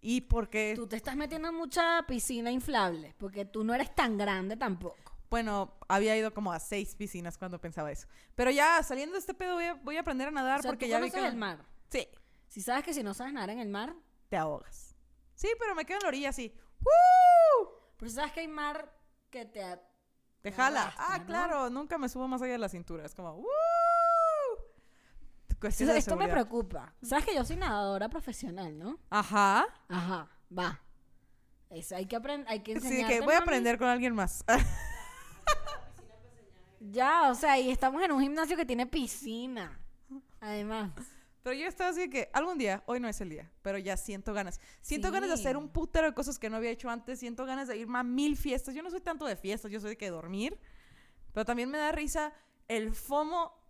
Y 0.00 0.22
porque, 0.22 0.74
Tú 0.76 0.86
te 0.86 0.96
estás 0.96 1.16
metiendo 1.16 1.48
en 1.48 1.54
mucha 1.54 2.04
piscina 2.06 2.50
inflable, 2.50 3.14
porque 3.18 3.44
tú 3.44 3.64
no 3.64 3.74
eres 3.74 3.94
tan 3.94 4.18
grande 4.18 4.56
tampoco. 4.56 4.96
bueno, 5.30 5.76
había 5.88 6.16
ido 6.16 6.32
como 6.32 6.52
a 6.52 6.60
seis 6.60 6.94
piscinas 6.94 7.38
cuando 7.38 7.60
pensaba 7.60 7.90
eso. 7.90 8.06
Pero 8.34 8.50
ya 8.50 8.82
saliendo 8.82 9.14
de 9.14 9.20
este 9.20 9.34
pedo 9.34 9.54
voy 9.54 9.64
a, 9.64 9.74
voy 9.74 9.96
a 9.96 10.00
aprender 10.00 10.28
a 10.28 10.30
nadar 10.30 10.58
O 10.60 10.62
sea, 10.62 10.70
porque 10.70 10.86
tú 10.86 10.90
ya 10.90 11.00
vi 11.00 11.10
que... 11.10 11.26
el 11.26 11.36
mar. 11.36 11.64
Sí, 11.88 12.06
Si 12.48 12.60
sabes 12.60 12.84
que 12.84 12.92
si 12.94 13.02
no 13.02 13.14
sabes 13.14 13.32
nadar 13.32 13.50
en 13.50 13.58
el 13.60 13.68
mar, 13.68 13.94
te 14.28 14.36
ahogas. 14.36 14.93
Sí, 15.34 15.48
pero 15.58 15.74
me 15.74 15.84
quedo 15.84 15.98
en 15.98 16.02
la 16.02 16.08
orilla 16.08 16.28
así. 16.30 16.54
¡Woo! 16.80 17.68
pero 17.96 18.10
sabes 18.10 18.32
que 18.32 18.40
hay 18.40 18.48
mar 18.48 18.92
que 19.30 19.44
te... 19.46 19.60
Te 20.40 20.50
Te 20.50 20.52
jala. 20.52 20.82
arrastra, 20.82 21.04
Ah, 21.08 21.18
¿no? 21.18 21.26
claro, 21.26 21.70
nunca 21.70 21.96
me 21.98 22.08
subo 22.08 22.28
más 22.28 22.42
allá 22.42 22.52
de 22.52 22.58
la 22.58 22.68
cintura. 22.68 23.04
Es 23.06 23.14
como, 23.14 23.32
¡Woo! 23.34 23.46
Esto, 25.48 25.56
Cuestión 25.60 25.88
de 25.88 25.98
esto 25.98 26.16
me 26.16 26.28
preocupa. 26.28 26.94
Sabes 27.02 27.24
que 27.24 27.34
yo 27.34 27.44
soy 27.44 27.56
nadadora 27.56 28.08
profesional, 28.10 28.78
¿no? 28.78 28.98
Ajá. 29.10 29.64
Ajá, 29.88 30.28
va. 30.56 30.80
Eso 31.70 31.96
hay 31.96 32.06
que 32.06 32.16
aprender, 32.16 32.46
hay 32.50 32.60
que 32.62 32.78
Sí, 32.80 33.04
que 33.06 33.20
voy 33.22 33.34
a 33.34 33.38
aprender 33.38 33.78
con 33.78 33.88
alguien 33.88 34.14
más. 34.14 34.44
Ya, 36.80 37.30
o 37.30 37.34
sea, 37.34 37.58
y 37.58 37.70
estamos 37.70 38.02
en 38.02 38.12
un 38.12 38.20
gimnasio 38.20 38.56
que 38.56 38.66
tiene 38.66 38.86
piscina. 38.86 39.80
Además. 40.40 40.92
Pero 41.44 41.56
yo 41.56 41.68
estaba 41.68 41.90
así 41.90 42.08
que 42.08 42.30
algún 42.32 42.56
día, 42.56 42.82
hoy 42.86 43.00
no 43.00 43.06
es 43.08 43.20
el 43.20 43.28
día, 43.28 43.50
pero 43.60 43.76
ya 43.76 43.98
siento 43.98 44.32
ganas. 44.32 44.60
Siento 44.80 45.12
ganas 45.12 45.28
de 45.28 45.34
hacer 45.34 45.58
un 45.58 45.68
putero 45.68 46.06
de 46.08 46.14
cosas 46.14 46.38
que 46.38 46.48
no 46.48 46.56
había 46.56 46.70
hecho 46.70 46.88
antes. 46.88 47.20
Siento 47.20 47.44
ganas 47.44 47.68
de 47.68 47.76
irme 47.76 47.98
a 47.98 48.02
mil 48.02 48.38
fiestas. 48.38 48.74
Yo 48.74 48.82
no 48.82 48.90
soy 48.90 49.02
tanto 49.02 49.26
de 49.26 49.36
fiestas, 49.36 49.70
yo 49.70 49.78
soy 49.78 49.90
de 49.90 49.96
que 49.98 50.08
dormir. 50.08 50.58
Pero 51.34 51.44
también 51.44 51.68
me 51.70 51.76
da 51.76 51.92
risa 51.92 52.32
el 52.66 52.94
FOMO 52.94 53.62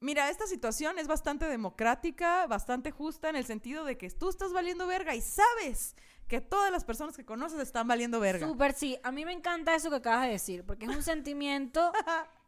Mira, 0.00 0.30
esta 0.30 0.46
situación 0.46 0.98
es 0.98 1.06
bastante 1.06 1.44
democrática, 1.44 2.46
bastante 2.46 2.90
justa 2.90 3.28
en 3.28 3.36
el 3.36 3.44
sentido 3.44 3.84
de 3.84 3.98
que 3.98 4.08
tú 4.08 4.30
estás 4.30 4.50
valiendo 4.50 4.86
verga 4.86 5.14
y 5.14 5.20
sabes 5.20 5.94
que 6.26 6.40
todas 6.40 6.72
las 6.72 6.86
personas 6.86 7.14
que 7.14 7.26
conoces 7.26 7.60
están 7.60 7.86
valiendo 7.86 8.18
verga. 8.18 8.48
Súper, 8.48 8.72
sí. 8.72 8.98
A 9.02 9.12
mí 9.12 9.26
me 9.26 9.32
encanta 9.32 9.74
eso 9.74 9.90
que 9.90 9.96
acabas 9.96 10.24
de 10.24 10.30
decir, 10.30 10.64
porque 10.64 10.86
es 10.86 10.96
un 10.96 11.02
sentimiento, 11.02 11.92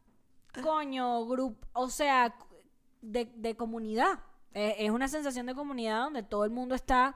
coño, 0.63 1.23
grupo, 1.27 1.67
o 1.73 1.91
sea, 1.91 2.35
de, 3.03 3.25
de 3.35 3.55
comunidad. 3.55 4.19
Eh, 4.53 4.75
es 4.79 4.89
una 4.91 5.07
sensación 5.07 5.45
de 5.45 5.53
comunidad 5.55 6.03
donde 6.03 6.23
todo 6.23 6.45
el 6.45 6.51
mundo 6.51 6.73
está, 6.75 7.15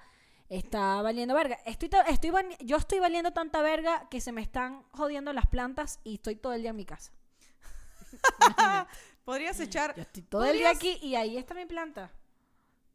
está 0.49 1.01
valiendo 1.01 1.33
verga. 1.35 1.57
Estoy, 1.65 1.89
estoy, 2.07 2.31
yo 2.61 2.77
estoy 2.77 2.99
valiendo 2.99 3.31
tanta 3.31 3.61
verga 3.61 4.07
que 4.09 4.21
se 4.21 4.31
me 4.31 4.41
están 4.41 4.83
jodiendo 4.91 5.33
las 5.33 5.45
plantas 5.47 5.99
y 6.03 6.15
estoy 6.15 6.35
todo 6.35 6.53
el 6.53 6.61
día 6.61 6.71
en 6.71 6.75
mi 6.77 6.85
casa. 6.85 7.11
Podrías 9.25 9.59
echar, 9.59 9.93
Yo 9.95 10.01
estoy 10.03 10.23
todo 10.23 10.45
el 10.45 10.57
día 10.57 10.71
¿Podrías- 10.73 10.77
aquí 10.95 11.05
y 11.05 11.15
ahí 11.15 11.37
está 11.37 11.53
mi 11.53 11.65
planta. 11.65 12.11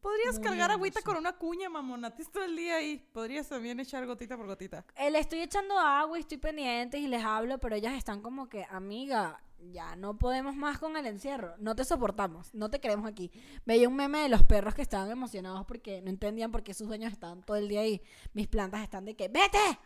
podrías 0.01 0.35
Muy 0.39 0.43
cargar 0.49 0.71
agüita 0.71 1.03
con 1.03 1.17
una 1.17 1.33
cuña, 1.37 1.69
mamona. 1.69 2.11
Tú 2.15 2.25
todo 2.33 2.45
el 2.45 2.57
día 2.57 2.77
ahí. 2.77 2.99
Podrías 3.13 3.49
también 3.49 3.79
echar 3.81 4.05
gotita 4.07 4.37
por 4.37 4.47
gotita. 4.47 4.85
Eh, 4.97 5.11
Le 5.11 5.19
estoy 5.19 5.41
echando 5.43 5.79
agua 5.79 6.17
y 6.19 6.23
estoy 6.23 6.39
pendiente 6.39 6.99
y 6.99 7.07
les 7.07 7.23
hablo, 7.25 7.59
pero 7.59 7.77
ellas 7.77 7.93
están 7.95 8.23
como 8.23 8.49
que, 8.49 8.65
amiga, 8.71 9.41
ya 9.71 9.95
no 9.97 10.19
podemos 10.19 10.57
más 10.57 10.79
con 10.79 10.97
el 10.97 11.07
encierro. 11.07 11.55
No 11.59 11.77
te 11.77 11.85
soportamos, 11.85 12.53
no 12.55 12.71
te 12.71 12.81
queremos 12.81 13.07
aquí. 13.07 13.31
Veía 13.65 13.89
un 13.89 13.95
meme 13.97 14.21
de 14.21 14.29
los 14.29 14.43
perros 14.43 14.75
que 14.75 14.83
estaban 14.83 15.11
emocionados 15.11 15.65
porque 15.67 16.01
no 16.03 16.11
entendían 16.11 16.51
por 16.51 16.63
qué 16.63 16.75
sus 16.75 16.89
dueños 16.89 17.13
estaban 17.13 17.43
todo 17.43 17.57
el 17.57 17.69
día 17.69 17.83
ahí. 17.83 18.03
Mis 18.33 18.49
plantas 18.49 18.83
están 18.83 19.05
de 19.05 19.15
que, 19.15 19.29
¡vete! 19.29 19.79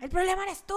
El 0.00 0.10
problema 0.10 0.42
eres 0.44 0.64
tú. 0.64 0.76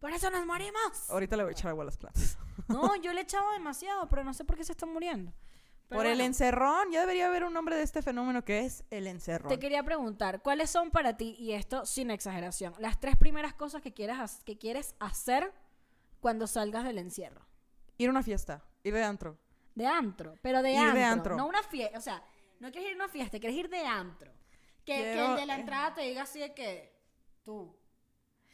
Por 0.00 0.12
eso 0.12 0.30
nos 0.30 0.44
morimos. 0.44 1.08
Ahorita 1.10 1.36
le 1.36 1.44
voy 1.44 1.50
a 1.50 1.52
echar 1.52 1.70
agua 1.70 1.82
a 1.82 1.86
las 1.86 1.96
plantas. 1.96 2.38
No, 2.68 2.94
yo 2.96 3.12
le 3.12 3.22
echaba 3.22 3.52
demasiado, 3.54 4.08
pero 4.08 4.22
no 4.24 4.32
sé 4.32 4.44
por 4.44 4.56
qué 4.56 4.64
se 4.64 4.72
están 4.72 4.92
muriendo. 4.92 5.32
Pero 5.88 5.98
por 5.98 6.06
el 6.06 6.20
encerrón, 6.22 6.90
ya 6.92 7.00
debería 7.00 7.26
haber 7.26 7.44
un 7.44 7.52
nombre 7.52 7.76
de 7.76 7.82
este 7.82 8.00
fenómeno 8.00 8.42
que 8.44 8.60
es 8.60 8.84
el 8.90 9.06
encerrón. 9.06 9.48
Te 9.48 9.58
quería 9.58 9.82
preguntar, 9.82 10.40
¿cuáles 10.40 10.70
son 10.70 10.90
para 10.90 11.16
ti, 11.16 11.34
y 11.38 11.52
esto 11.52 11.84
sin 11.84 12.10
exageración, 12.10 12.72
las 12.78 12.98
tres 13.00 13.16
primeras 13.16 13.52
cosas 13.52 13.82
que 13.82 13.92
quieres, 13.92 14.16
ha- 14.18 14.44
que 14.44 14.56
quieres 14.56 14.94
hacer 15.00 15.52
cuando 16.24 16.46
salgas 16.46 16.84
del 16.84 16.96
encierro? 16.96 17.46
Ir 17.98 18.08
a 18.08 18.10
una 18.12 18.22
fiesta, 18.22 18.64
ir 18.82 18.94
de 18.94 19.04
antro. 19.04 19.36
De 19.74 19.86
antro, 19.86 20.38
pero 20.40 20.62
de 20.62 20.72
Ir 20.72 20.78
antro. 20.78 20.94
de 20.98 21.04
antro. 21.04 21.36
No 21.36 21.46
una 21.46 21.62
fiesta, 21.62 21.98
o 21.98 22.00
sea, 22.00 22.22
no 22.60 22.70
quieres 22.72 22.88
ir 22.92 22.94
a 22.94 23.04
una 23.04 23.08
fiesta, 23.12 23.38
quieres 23.38 23.58
ir 23.58 23.68
de 23.68 23.84
antro. 23.84 24.32
Que, 24.86 24.94
que 25.02 25.22
el 25.22 25.36
de 25.36 25.44
la 25.44 25.56
entrada 25.56 25.92
te 25.92 26.00
diga 26.00 26.22
así 26.22 26.38
de 26.38 26.54
que 26.54 26.98
tú. 27.44 27.76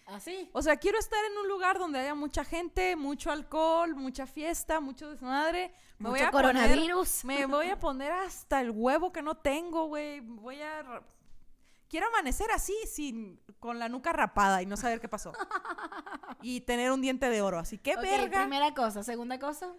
Así. 0.07 0.51
O 0.53 0.63
sea, 0.63 0.79
quiero 0.79 0.99
estar 0.99 1.25
en 1.31 1.39
un 1.39 1.47
lugar 1.47 1.79
donde 1.79 2.01
haya 2.01 2.17
mucha 2.17 2.43
gente, 2.45 2.97
mucho 2.97 3.31
alcohol, 3.31 3.95
mucha 3.95 4.27
fiesta, 4.27 4.81
mucho 4.81 5.09
desmadre. 5.09 5.73
Me 5.99 6.09
voy 6.09 6.19
poner- 6.19 6.33
coronavirus. 6.33 7.25
me 7.25 7.47
voy 7.47 7.69
a 7.69 7.79
poner 7.79 8.11
hasta 8.11 8.61
el 8.61 8.73
huevo 8.73 9.13
que 9.13 9.23
no 9.23 9.37
tengo, 9.37 9.87
güey. 9.87 10.19
Voy 10.19 10.61
a... 10.61 11.05
Quiero 11.91 12.07
amanecer 12.07 12.53
así, 12.53 12.75
sin, 12.87 13.41
con 13.59 13.81
la 13.81 13.89
nuca 13.89 14.13
rapada 14.13 14.63
y 14.63 14.67
no 14.67 14.77
saber 14.77 15.01
qué 15.01 15.09
pasó. 15.09 15.33
y 16.41 16.61
tener 16.61 16.93
un 16.93 17.01
diente 17.01 17.29
de 17.29 17.43
oro. 17.43 17.59
Así 17.59 17.79
que, 17.79 17.97
Ok, 17.97 18.03
verga, 18.03 18.43
primera 18.43 18.73
cosa. 18.75 19.03
Segunda 19.03 19.41
cosa. 19.41 19.75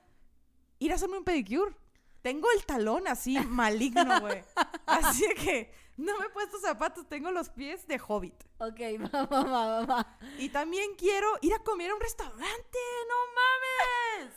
ir 0.79 0.91
a 0.91 0.95
hacerme 0.95 1.17
un 1.17 1.23
pedicure. 1.23 1.73
Tengo 2.21 2.51
el 2.51 2.65
talón 2.65 3.07
así 3.07 3.39
maligno, 3.47 4.19
güey. 4.19 4.43
Así 4.85 5.25
que 5.35 5.73
no 5.95 6.19
me 6.19 6.25
he 6.25 6.29
puesto 6.29 6.59
zapatos, 6.59 7.07
tengo 7.07 7.31
los 7.31 7.49
pies 7.49 7.87
de 7.87 7.99
hobbit. 8.05 8.35
Ok, 8.57 8.79
va, 9.13 9.25
va, 9.25 9.43
va, 9.43 9.65
va, 9.65 9.85
va. 9.85 10.17
Y 10.37 10.49
también 10.49 10.95
quiero 10.95 11.27
ir 11.41 11.53
a 11.53 11.59
comer 11.59 11.91
a 11.91 11.95
un 11.95 12.01
restaurante. 12.01 12.79
¡No 13.07 14.25
mames! 14.27 14.35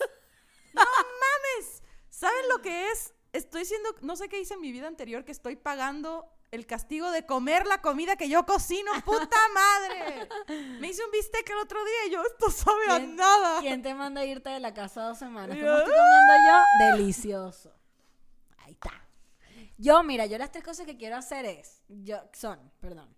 ¡No 0.74 0.82
mames! 0.82 1.82
¿Saben 2.08 2.48
lo 2.48 2.62
que 2.62 2.90
es? 2.92 3.14
Estoy 3.32 3.64
siendo, 3.64 3.88
no 4.02 4.14
sé 4.14 4.28
qué 4.28 4.40
hice 4.40 4.54
en 4.54 4.60
mi 4.60 4.70
vida 4.70 4.86
anterior, 4.86 5.24
que 5.24 5.32
estoy 5.32 5.56
pagando 5.56 6.30
el 6.54 6.66
castigo 6.66 7.10
de 7.10 7.26
comer 7.26 7.66
la 7.66 7.80
comida 7.82 8.16
que 8.16 8.28
yo 8.28 8.46
cocino. 8.46 8.90
¡Puta 9.04 9.36
madre! 9.54 10.28
Me 10.80 10.88
hice 10.88 11.04
un 11.04 11.10
bistec 11.10 11.48
el 11.50 11.58
otro 11.58 11.84
día 11.84 12.06
y 12.08 12.10
yo, 12.12 12.22
esto 12.22 12.50
sabe 12.50 12.90
a 12.90 12.96
¿Quién- 12.98 13.16
nada. 13.16 13.60
¿Quién 13.60 13.82
te 13.82 13.94
manda 13.94 14.20
a 14.22 14.24
irte 14.24 14.50
de 14.50 14.60
la 14.60 14.72
casa 14.72 15.02
dos 15.02 15.18
semanas? 15.18 15.56
¿Cómo 15.56 15.70
estoy 15.76 15.92
comiendo 15.94 16.32
yo? 16.48 16.96
Delicioso. 16.96 17.74
Ahí 18.58 18.72
está. 18.72 18.92
Yo, 19.76 20.02
mira, 20.02 20.26
yo 20.26 20.38
las 20.38 20.52
tres 20.52 20.64
cosas 20.64 20.86
que 20.86 20.96
quiero 20.96 21.16
hacer 21.16 21.44
es, 21.44 21.82
yo, 21.88 22.18
son, 22.32 22.70
perdón, 22.80 23.14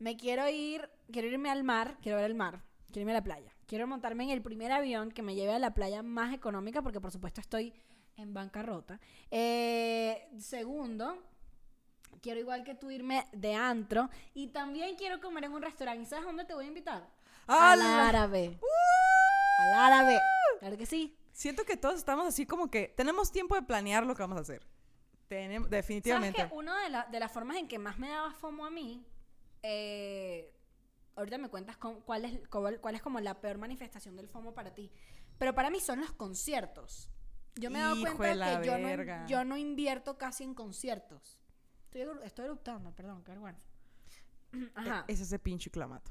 me 0.00 0.16
quiero 0.16 0.48
ir, 0.48 0.90
quiero 1.12 1.28
irme 1.28 1.48
al 1.50 1.62
mar, 1.62 1.96
quiero 2.02 2.16
ver 2.18 2.26
el 2.26 2.34
mar, 2.34 2.64
quiero 2.86 3.02
irme 3.02 3.12
a 3.12 3.14
la 3.14 3.22
playa, 3.22 3.54
quiero 3.66 3.86
montarme 3.86 4.24
en 4.24 4.30
el 4.30 4.42
primer 4.42 4.72
avión 4.72 5.12
que 5.12 5.22
me 5.22 5.36
lleve 5.36 5.54
a 5.54 5.60
la 5.60 5.74
playa 5.74 6.02
más 6.02 6.34
económica, 6.34 6.82
porque 6.82 7.00
por 7.00 7.12
supuesto 7.12 7.40
estoy 7.40 7.72
en 8.16 8.34
bancarrota. 8.34 8.98
Eh, 9.30 10.28
segundo, 10.38 11.16
quiero 12.20 12.40
igual 12.40 12.64
que 12.64 12.74
tú 12.74 12.90
irme 12.90 13.26
de 13.32 13.54
antro 13.54 14.10
y 14.34 14.48
también 14.48 14.96
quiero 14.96 15.20
comer 15.20 15.44
en 15.44 15.52
un 15.52 15.62
restaurante. 15.62 16.02
¿Y 16.02 16.06
sabes 16.06 16.24
dónde 16.24 16.44
te 16.44 16.54
voy 16.54 16.64
a 16.64 16.68
invitar? 16.68 17.08
Al 17.46 17.80
¡Al! 17.80 18.00
árabe. 18.08 18.58
Al 19.60 19.74
árabe. 19.92 20.20
Claro 20.60 20.76
que 20.76 20.86
sí. 20.86 21.16
Siento 21.32 21.64
que 21.64 21.76
todos 21.76 21.96
estamos 21.96 22.26
así 22.26 22.46
como 22.46 22.70
que 22.70 22.88
tenemos 22.96 23.32
tiempo 23.32 23.54
de 23.54 23.62
planear 23.62 24.04
lo 24.04 24.14
que 24.14 24.22
vamos 24.22 24.38
a 24.38 24.42
hacer. 24.42 24.66
Tenemos, 25.28 25.66
¿Sabes 25.68 25.70
definitivamente. 25.86 26.46
que 26.48 26.54
una 26.54 26.82
de, 26.82 26.90
la- 26.90 27.06
de 27.06 27.18
las 27.20 27.32
formas 27.32 27.56
en 27.56 27.66
que 27.66 27.78
más 27.78 27.98
me 27.98 28.08
daba 28.10 28.32
FOMO 28.34 28.66
a 28.66 28.70
mí, 28.70 29.04
eh, 29.62 30.52
ahorita 31.16 31.38
me 31.38 31.48
cuentas 31.48 31.76
con- 31.78 32.00
cuál, 32.02 32.24
es, 32.26 32.48
cuál, 32.48 32.80
cuál 32.80 32.94
es 32.94 33.02
como 33.02 33.18
la 33.20 33.40
peor 33.40 33.58
manifestación 33.58 34.14
del 34.16 34.28
FOMO 34.28 34.54
para 34.54 34.74
ti, 34.74 34.90
pero 35.38 35.54
para 35.54 35.70
mí 35.70 35.80
son 35.80 36.00
los 36.00 36.12
conciertos. 36.12 37.08
Yo 37.56 37.70
me 37.70 37.78
he 37.78 37.82
dado 37.82 37.94
de 37.96 38.02
cuenta 38.02 38.34
la 38.34 38.60
que 38.60 38.66
yo 38.66 38.78
no, 38.78 39.26
yo 39.26 39.44
no 39.44 39.56
invierto 39.56 40.16
casi 40.18 40.44
en 40.44 40.54
conciertos. 40.54 41.38
Estoy, 41.92 42.24
estoy 42.24 42.44
eruptando, 42.46 42.90
perdón, 42.92 43.22
qué 43.22 43.32
vergüenza. 43.32 43.68
Ajá. 44.74 45.04
Es 45.08 45.20
ese 45.20 45.38
pinche 45.38 45.70
clamato. 45.70 46.10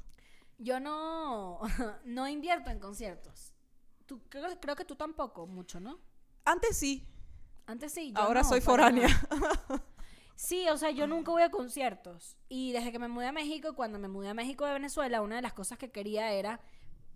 Yo 0.58 0.80
no, 0.80 1.60
no 2.06 2.28
invierto 2.28 2.70
en 2.70 2.80
conciertos. 2.80 3.54
Tú, 4.06 4.22
creo, 4.30 4.60
creo 4.60 4.76
que 4.76 4.86
tú 4.86 4.96
tampoco, 4.96 5.48
mucho, 5.48 5.80
¿no? 5.80 6.00
Antes 6.46 6.78
sí, 6.78 7.08
Antes 7.66 7.94
sí. 7.94 8.12
yo 8.12 8.20
ahora 8.20 8.42
no, 8.44 8.50
soy 8.50 8.62
foránea. 8.62 9.08
Sí, 10.34 10.68
o 10.70 10.78
sea, 10.78 10.90
yo 10.90 11.06
nunca 11.06 11.32
voy 11.32 11.44
a 11.44 11.52
conciertos. 11.52 12.36
Y 12.50 12.72
desde 12.72 12.92
que 12.92 12.98
me 12.98 13.08
mudé 13.08 13.28
a 13.28 13.32
México, 13.32 13.76
cuando 13.76 14.00
me 14.00 14.08
mudé 14.08 14.30
a 14.30 14.34
México 14.34 14.66
de 14.66 14.74
Venezuela, 14.74 15.22
una 15.22 15.36
de 15.36 15.44
las 15.44 15.54
cosas 15.54 15.78
que 15.78 15.92
quería 15.92 16.32
era 16.32 16.60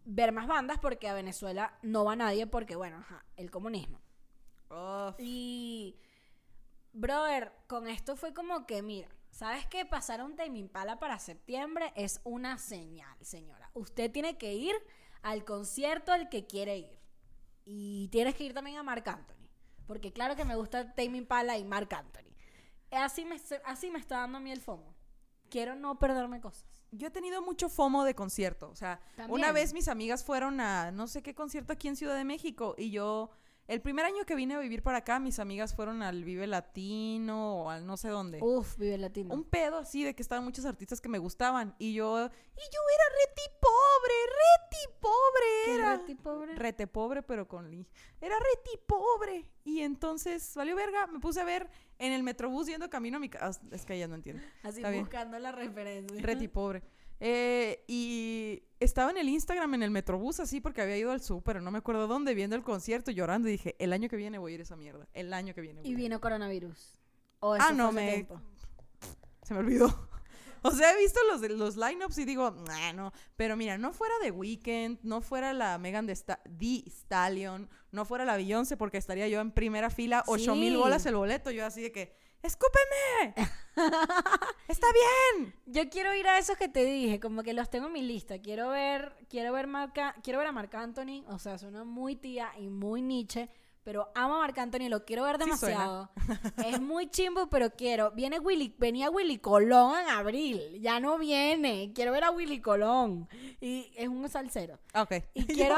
ver 0.06 0.32
más 0.32 0.46
bandas 0.46 0.78
porque 0.80 1.08
a 1.10 1.16
Venezuela 1.16 1.76
no 1.82 2.06
va 2.06 2.16
nadie 2.16 2.46
porque, 2.46 2.76
bueno, 2.76 2.98
ajá, 2.98 3.26
el 3.36 3.50
comunismo. 3.50 4.00
Uf. 4.70 5.16
Y, 5.18 5.98
brother, 6.96 7.52
con 7.68 7.88
esto 7.88 8.16
fue 8.16 8.34
como 8.34 8.66
que, 8.66 8.82
mira, 8.82 9.10
¿sabes 9.32 9.66
qué? 9.68 9.86
Pasar 9.86 10.24
un 10.24 10.36
Tame 10.36 10.60
Impala 10.60 11.00
para 11.00 11.20
septiembre 11.20 11.92
es 11.96 12.22
una 12.24 12.58
señal, 12.58 13.18
señora. 13.22 13.70
Usted 13.74 14.12
tiene 14.12 14.38
que 14.38 14.54
ir 14.54 14.76
al 15.22 15.44
concierto 15.44 16.12
al 16.12 16.30
que 16.30 16.46
quiere 16.46 16.78
ir. 16.78 17.00
Y 17.66 18.08
tienes 18.10 18.36
que 18.36 18.44
ir 18.44 18.54
también 18.54 18.78
a 18.78 18.84
Marc 18.84 19.08
Anthony. 19.08 19.50
Porque 19.88 20.14
claro 20.14 20.36
que 20.36 20.46
me 20.46 20.56
gusta 20.56 20.94
Tame 20.94 21.18
Impala 21.18 21.58
y 21.58 21.66
Marc 21.66 21.92
Anthony. 21.94 22.34
Así 22.92 23.26
me, 23.26 23.38
así 23.66 23.90
me 23.92 24.00
está 24.00 24.20
dando 24.20 24.38
a 24.38 24.42
mí 24.42 24.52
el 24.52 24.62
FOMO. 24.62 24.96
Quiero 25.50 25.76
no 25.76 26.00
perderme 26.00 26.42
cosas. 26.42 26.66
Yo 26.92 27.08
he 27.08 27.12
tenido 27.12 27.42
mucho 27.42 27.70
FOMO 27.70 28.04
de 28.04 28.16
concierto. 28.16 28.70
O 28.70 28.76
sea, 28.76 29.00
También. 29.16 29.40
una 29.40 29.52
vez 29.52 29.74
mis 29.74 29.88
amigas 29.88 30.24
fueron 30.24 30.60
a 30.60 30.92
no 30.92 31.08
sé 31.08 31.22
qué 31.22 31.36
concierto 31.36 31.74
aquí 31.74 31.88
en 31.88 31.96
Ciudad 31.96 32.16
de 32.16 32.24
México 32.24 32.74
y 32.78 32.92
yo, 32.92 33.32
el 33.68 33.82
primer 33.82 34.06
año 34.06 34.26
que 34.26 34.36
vine 34.36 34.54
a 34.56 34.60
vivir 34.60 34.84
para 34.84 35.00
acá, 35.00 35.20
mis 35.20 35.40
amigas 35.40 35.76
fueron 35.76 36.04
al 36.04 36.24
Vive 36.24 36.48
Latino 36.48 37.64
o 37.64 37.70
al 37.70 37.86
no 37.86 37.98
sé 37.98 38.10
dónde. 38.10 38.40
Uf, 38.42 38.78
Vive 38.78 38.98
Latino. 38.98 39.34
Un 39.34 39.44
pedo 39.44 39.78
así 39.80 40.04
de 40.04 40.16
que 40.16 40.22
estaban 40.22 40.44
muchos 40.44 40.66
artistas 40.66 41.02
que 41.02 41.10
me 41.10 41.18
gustaban 41.18 41.76
y 41.80 41.94
yo, 41.94 42.18
y 42.18 42.20
yo 42.22 42.30
era 42.30 43.16
reti 43.26 43.42
pobre, 43.60 44.14
reti 44.32 45.00
pobre 45.00 45.46
¿Qué 45.66 45.76
era. 45.76 45.98
reti 45.98 46.16
pobre? 46.16 46.56
Rete 46.56 46.88
pobre, 46.88 47.24
pero 47.24 47.48
con 47.48 47.70
li. 47.72 47.88
Era 48.22 48.36
reti 48.38 48.78
pobre. 48.86 49.46
Y 49.64 49.82
entonces, 49.82 50.54
valió 50.56 50.76
verga, 50.76 51.08
me 51.08 51.20
puse 51.20 51.42
a 51.42 51.44
ver 51.44 51.70
en 51.98 52.12
el 52.12 52.22
metrobús 52.24 52.68
yendo 52.68 52.90
camino 52.90 53.18
a 53.18 53.20
mi 53.20 53.30
casa. 53.30 53.62
Es 53.72 53.86
que 53.86 53.98
ya 53.98 54.08
no 54.08 54.16
entiendo. 54.16 54.44
Así 54.64 54.78
Está 54.78 54.90
bien. 54.92 55.04
buscando 55.04 55.40
la 55.40 55.52
referencia. 55.52 56.22
Reti 56.22 56.48
pobre. 56.48 56.84
Eh, 57.20 57.84
y 57.88 58.64
estaba 58.80 59.12
en 59.12 59.18
el 59.18 59.30
Instagram, 59.30 59.74
en 59.76 59.84
el 59.84 59.92
Metrobús, 59.92 60.40
así, 60.40 60.60
porque 60.62 60.82
había 60.82 60.98
ido 60.98 61.12
al 61.12 61.22
súper, 61.22 61.62
no 61.62 61.72
me 61.72 61.78
acuerdo 61.78 62.08
dónde, 62.08 62.34
viendo 62.36 62.56
el 62.56 62.64
concierto, 62.64 63.12
llorando, 63.12 63.48
y 63.48 63.54
dije, 63.54 63.76
el 63.80 63.94
año 63.94 64.10
que 64.10 64.16
viene 64.18 64.38
voy 64.38 64.52
a 64.52 64.56
ir 64.56 64.60
a 64.62 64.64
esa 64.64 64.76
mierda. 64.76 65.08
El 65.14 65.34
año 65.34 65.54
que 65.54 65.62
viene 65.62 65.82
voy 65.82 65.90
a 65.90 65.92
Y 65.92 65.96
vino 65.96 66.20
coronavirus. 66.20 67.00
O 67.40 67.54
Ah, 67.54 67.72
no, 67.74 67.92
me- 67.92 68.12
tiempo. 68.12 68.42
Se 69.44 69.54
me 69.54 69.60
olvidó. 69.62 69.88
O 70.68 70.72
sea, 70.72 70.94
he 70.94 70.98
visto 70.98 71.20
los, 71.32 71.42
los 71.52 71.78
lineups 71.78 72.18
y 72.18 72.26
digo, 72.26 72.50
nah, 72.50 72.92
no. 72.92 73.12
Pero 73.36 73.56
mira, 73.56 73.78
no 73.78 73.94
fuera 73.94 74.16
The 74.24 74.32
Weeknd, 74.32 74.98
no 75.04 75.22
fuera 75.22 75.54
la 75.54 75.78
Megan 75.78 76.08
de 76.08 76.14
Sta- 76.16 76.42
The 76.58 76.84
Stallion, 76.90 77.70
no 77.92 78.04
fuera 78.04 78.26
la 78.26 78.36
Beyoncé, 78.36 78.76
porque 78.76 78.98
estaría 78.98 79.28
yo 79.28 79.42
en 79.42 79.52
primera 79.52 79.92
fila, 79.92 80.24
ocho 80.26 80.56
mil 80.56 80.74
Sí. 80.74 80.80
bolas 80.80 81.06
el 81.06 81.18
boleto. 81.18 81.52
Yo 81.52 81.68
así 81.68 81.84
de 81.84 81.92
que, 81.92 82.16
¡escúpeme! 82.46 83.50
¡Está 84.68 84.88
bien! 84.94 85.54
Yo 85.66 85.90
quiero 85.90 86.14
ir 86.16 86.28
a 86.28 86.38
esos 86.38 86.58
que 86.58 86.68
te 86.68 86.84
dije, 86.86 87.20
como 87.20 87.44
que 87.44 87.54
los 87.54 87.70
tengo 87.70 87.88
en 87.88 87.94
mi 87.94 88.02
lista. 88.02 88.40
Quiero 88.40 88.70
ver, 88.70 89.16
quiero 89.30 89.52
ver 89.54 89.68
Marca, 89.68 90.16
quiero 90.24 90.40
ver 90.40 90.48
a 90.48 90.52
Marc 90.52 90.74
Anthony, 90.76 91.24
o 91.28 91.40
sea, 91.40 91.58
suena 91.58 91.84
muy 91.84 92.16
tía 92.16 92.52
y 92.58 92.70
muy 92.70 93.02
Nietzsche, 93.02 93.50
pero 93.84 94.12
amo 94.16 94.36
a 94.36 94.40
Marc 94.40 94.58
Anthony, 94.58 94.90
lo 94.90 95.06
quiero 95.06 95.24
ver 95.24 95.38
Sí 95.38 95.44
demasiado. 95.44 96.10
es 96.66 96.82
muy 96.82 97.08
chimbo, 97.10 97.50
pero 97.50 97.72
quiero. 97.72 98.12
Viene 98.12 98.40
Willy, 98.40 98.76
venía 98.78 99.10
Willy 99.10 99.38
Colón 99.38 100.00
en 100.00 100.10
abril, 100.10 100.80
ya 100.82 101.00
no 101.00 101.18
viene. 101.18 101.92
Quiero 101.94 102.12
ver 102.12 102.24
a 102.24 102.32
Willy 102.32 102.62
Colón. 102.62 103.28
Y 103.62 103.92
es 103.96 104.08
un 104.08 104.28
salsero. 104.30 104.80
Ok. 104.96 105.14
Y 105.34 105.46
quiero, 105.46 105.78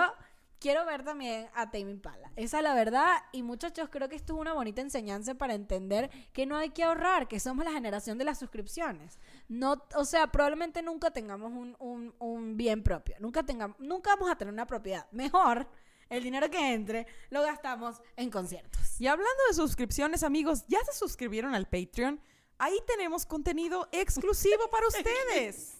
quiero 0.60 0.86
ver 0.86 1.04
también 1.04 1.50
a 1.54 1.70
Tame 1.72 1.92
Impala. 1.92 2.32
Esa 2.36 2.58
es 2.58 2.64
la 2.64 2.74
verdad. 2.74 3.18
Y 3.32 3.44
muchachos, 3.44 3.90
creo 3.92 4.10
que 4.10 4.16
esto 4.16 4.34
es 4.34 4.40
una 4.40 4.54
bonita 4.54 4.82
enseñanza 4.82 5.36
para 5.36 5.54
entender 5.54 6.10
que 6.34 6.46
no 6.46 6.58
hay 6.58 6.70
que 6.70 6.84
ahorrar, 6.84 7.28
que 7.28 7.40
somos 7.40 7.66
la 7.66 7.72
generación 7.72 8.18
de 8.18 8.26
las 8.26 8.40
suscripciones. 8.40 9.20
No, 9.48 9.84
o 9.96 10.06
sea, 10.06 10.28
probablemente 10.32 10.82
nunca 10.82 11.12
tengamos 11.12 11.52
un, 11.52 11.76
un- 11.80 12.16
un 12.20 12.58
bien 12.58 12.84
propio. 12.84 13.16
Nunca, 13.20 13.44
tengamos, 13.44 13.80
nunca 13.80 14.12
vamos 14.16 14.30
a 14.32 14.36
tener 14.38 14.54
una 14.54 14.68
propiedad. 14.68 15.08
Mejor, 15.12 15.68
el 16.10 16.24
dinero 16.24 16.50
que 16.50 16.74
entre 16.74 17.08
lo 17.30 17.42
gastamos 17.42 18.02
en 18.16 18.30
conciertos. 18.32 19.00
Y 19.00 19.08
hablando 19.08 19.42
de 19.50 19.54
suscripciones, 19.54 20.24
amigos, 20.24 20.64
¿ya 20.68 20.80
se 20.86 20.94
suscribieron 20.94 21.54
al 21.54 21.68
Patreon? 21.68 22.20
Ahí 22.60 22.78
tenemos 22.88 23.26
contenido 23.26 23.88
exclusivo 23.92 24.70
para 24.72 24.88
ustedes. 24.88 25.78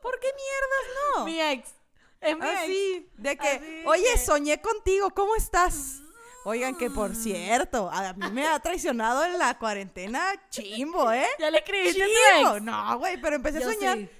¿Por 0.00 0.18
qué 0.18 0.26
mierdas 0.28 1.16
no? 1.18 1.24
Mi 1.26 1.40
ex. 1.40 1.74
Es 2.22 2.36
mi 2.38 2.46
ex. 2.46 2.60
Así, 2.62 3.10
de 3.18 3.36
que, 3.36 3.48
Así 3.48 3.82
oye, 3.86 4.04
que- 4.14 4.18
soñé 4.18 4.60
contigo, 4.60 5.10
¿cómo 5.10 5.34
estás? 5.36 6.00
Oigan, 6.44 6.74
que 6.76 6.90
por 6.90 7.14
cierto, 7.14 7.88
a 7.90 8.12
mí 8.14 8.30
me 8.32 8.46
ha 8.46 8.58
traicionado 8.58 9.24
en 9.24 9.38
la 9.38 9.56
cuarentena 9.58 10.32
chimbo, 10.50 11.12
¿eh? 11.12 11.26
Ya 11.38 11.50
le 11.50 11.58
escribiste 11.58 12.02
a 12.02 12.06
tu 12.06 12.12
Chimbo. 12.38 12.56
ex. 12.56 12.62
No, 12.64 12.98
güey, 12.98 13.20
pero 13.20 13.36
empecé 13.36 13.60
Yo 13.60 13.68
a 13.70 13.72
soñar. 13.74 13.98
sí. 13.98 14.10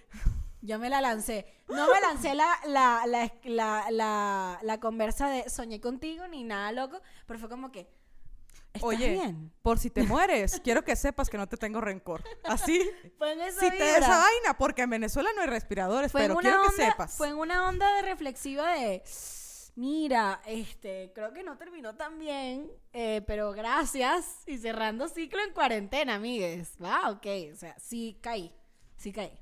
Yo 0.61 0.79
me 0.79 0.89
la 0.89 1.01
lancé. 1.01 1.45
No 1.69 1.89
me 1.93 2.01
lancé 2.01 2.35
la, 2.37 2.57
la, 2.67 3.03
la, 3.07 3.33
la, 3.43 3.91
la, 3.91 4.59
la 4.63 4.79
conversa 4.81 5.29
de 5.29 5.51
soñé 5.51 5.81
contigo 5.81 6.29
ni 6.29 6.45
nada 6.45 6.71
loco, 6.71 7.01
pero 7.27 7.41
fue 7.41 7.49
como 7.49 7.73
que. 7.73 7.89
¿Estás 8.73 8.83
Oye, 8.85 9.11
bien? 9.13 9.53
por 9.61 9.79
si 9.79 9.91
te 9.91 10.03
mueres, 10.03 10.61
quiero 10.65 10.83
que 10.83 10.97
sepas 10.97 11.29
que 11.29 11.37
no 11.37 11.47
te 11.47 11.57
tengo 11.59 11.81
rencor. 11.81 12.23
Así, 12.45 12.81
Fue 13.19 13.33
en 13.33 13.41
esa 13.43 13.61
si 13.61 13.69
te 13.71 13.77
vibra. 13.77 13.99
esa 13.99 14.19
vaina, 14.19 14.57
porque 14.59 14.83
en 14.83 14.91
Venezuela 14.91 15.31
no 15.37 15.43
hay 15.43 15.49
respiradores, 15.49 16.11
fue 16.11 16.23
pero 16.23 16.37
quiero 16.37 16.63
que 16.63 16.69
onda, 16.69 16.85
sepas. 16.91 17.15
Fue 17.17 17.29
en 17.29 17.37
una 17.37 17.69
onda 17.69 17.97
de 17.97 18.03
reflexiva 18.03 18.73
de. 18.73 19.03
Mira, 19.75 20.43
este, 20.47 21.13
creo 21.15 21.33
que 21.33 21.43
no 21.43 21.57
terminó 21.57 21.97
tan 21.97 22.19
bien, 22.19 22.71
eh, 22.93 23.23
pero 23.27 23.53
gracias. 23.53 24.43
Y 24.47 24.59
cerrando 24.59 25.09
ciclo 25.09 25.43
en 25.43 25.53
cuarentena, 25.53 26.15
amigues. 26.17 26.75
Va, 26.83 27.11
ok. 27.11 27.27
O 27.53 27.57
sea, 27.57 27.79
sí 27.79 28.19
caí. 28.23 28.55
Sí 28.97 29.13
caí. 29.13 29.33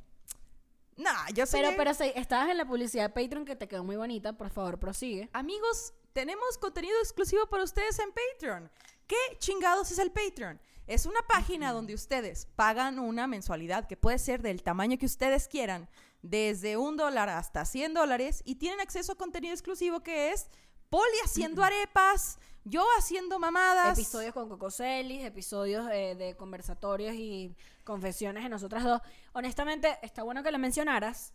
Nah, 0.97 1.29
yo 1.35 1.47
soñé. 1.47 1.75
Pero, 1.77 1.77
pero 1.77 1.91
estabas 2.15 2.49
en 2.49 2.59
la 2.59 2.65
publicidad 2.65 3.13
de 3.13 3.23
Patreon 3.23 3.45
que 3.45 3.57
te 3.57 3.67
quedó 3.67 3.83
muy 3.83 3.97
bonita. 3.97 4.33
Por 4.35 4.51
favor, 4.51 4.79
prosigue. 4.79 5.29
Amigos, 5.33 5.95
tenemos 6.13 6.59
contenido 6.59 6.97
exclusivo 7.01 7.47
para 7.49 7.65
ustedes 7.65 7.99
en 7.99 8.11
Patreon. 8.13 8.71
¿Qué 9.11 9.39
chingados 9.41 9.91
es 9.91 9.99
el 9.99 10.13
Patreon? 10.13 10.61
Es 10.87 11.05
una 11.05 11.19
página 11.27 11.73
donde 11.73 11.95
ustedes 11.95 12.47
pagan 12.55 13.01
una 13.01 13.27
mensualidad 13.27 13.89
que 13.89 13.97
puede 13.97 14.21
ser 14.21 14.41
del 14.41 14.63
tamaño 14.63 14.99
que 14.99 15.07
ustedes 15.07 15.49
quieran, 15.49 15.89
desde 16.23 16.77
un 16.77 16.97
dólar 16.97 17.29
hasta 17.29 17.65
100 17.65 17.93
dólares, 17.93 18.41
y 18.45 18.55
tienen 18.55 18.79
acceso 18.79 19.11
a 19.11 19.17
contenido 19.17 19.53
exclusivo 19.53 19.99
que 20.05 20.31
es 20.31 20.47
Poli 20.91 21.17
haciendo 21.25 21.65
arepas, 21.65 22.39
yo 22.63 22.87
haciendo 22.99 23.41
mamadas. 23.41 23.99
Episodios 23.99 24.33
con 24.33 24.49
Coco 24.49 24.71
Celis, 24.71 25.25
episodios 25.25 25.91
eh, 25.91 26.15
de 26.15 26.37
conversatorios 26.37 27.17
y 27.17 27.57
confesiones 27.83 28.45
de 28.45 28.49
nosotras 28.49 28.85
dos. 28.85 29.01
Honestamente, 29.33 29.99
está 30.03 30.23
bueno 30.23 30.45
que 30.45 30.53
lo 30.53 30.59
mencionaras, 30.61 31.33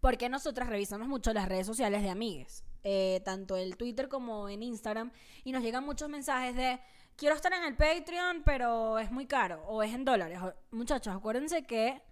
porque 0.00 0.30
nosotras 0.30 0.70
revisamos 0.70 1.08
mucho 1.08 1.34
las 1.34 1.46
redes 1.46 1.66
sociales 1.66 2.02
de 2.02 2.08
amigues, 2.08 2.64
eh, 2.82 3.20
tanto 3.24 3.56
el 3.56 3.76
Twitter 3.76 4.08
como 4.08 4.48
en 4.48 4.62
Instagram, 4.62 5.12
y 5.44 5.52
nos 5.52 5.62
llegan 5.62 5.84
muchos 5.84 6.08
mensajes 6.08 6.54
de 6.56 6.80
quiero 7.16 7.34
estar 7.34 7.52
en 7.52 7.64
el 7.64 7.76
Patreon, 7.76 8.42
pero 8.44 8.98
es 8.98 9.10
muy 9.10 9.26
caro, 9.26 9.62
o 9.66 9.82
es 9.82 9.92
en 9.92 10.04
dólares. 10.04 10.38
Muchachos, 10.70 11.14
acuérdense 11.14 11.64
que 11.64 12.02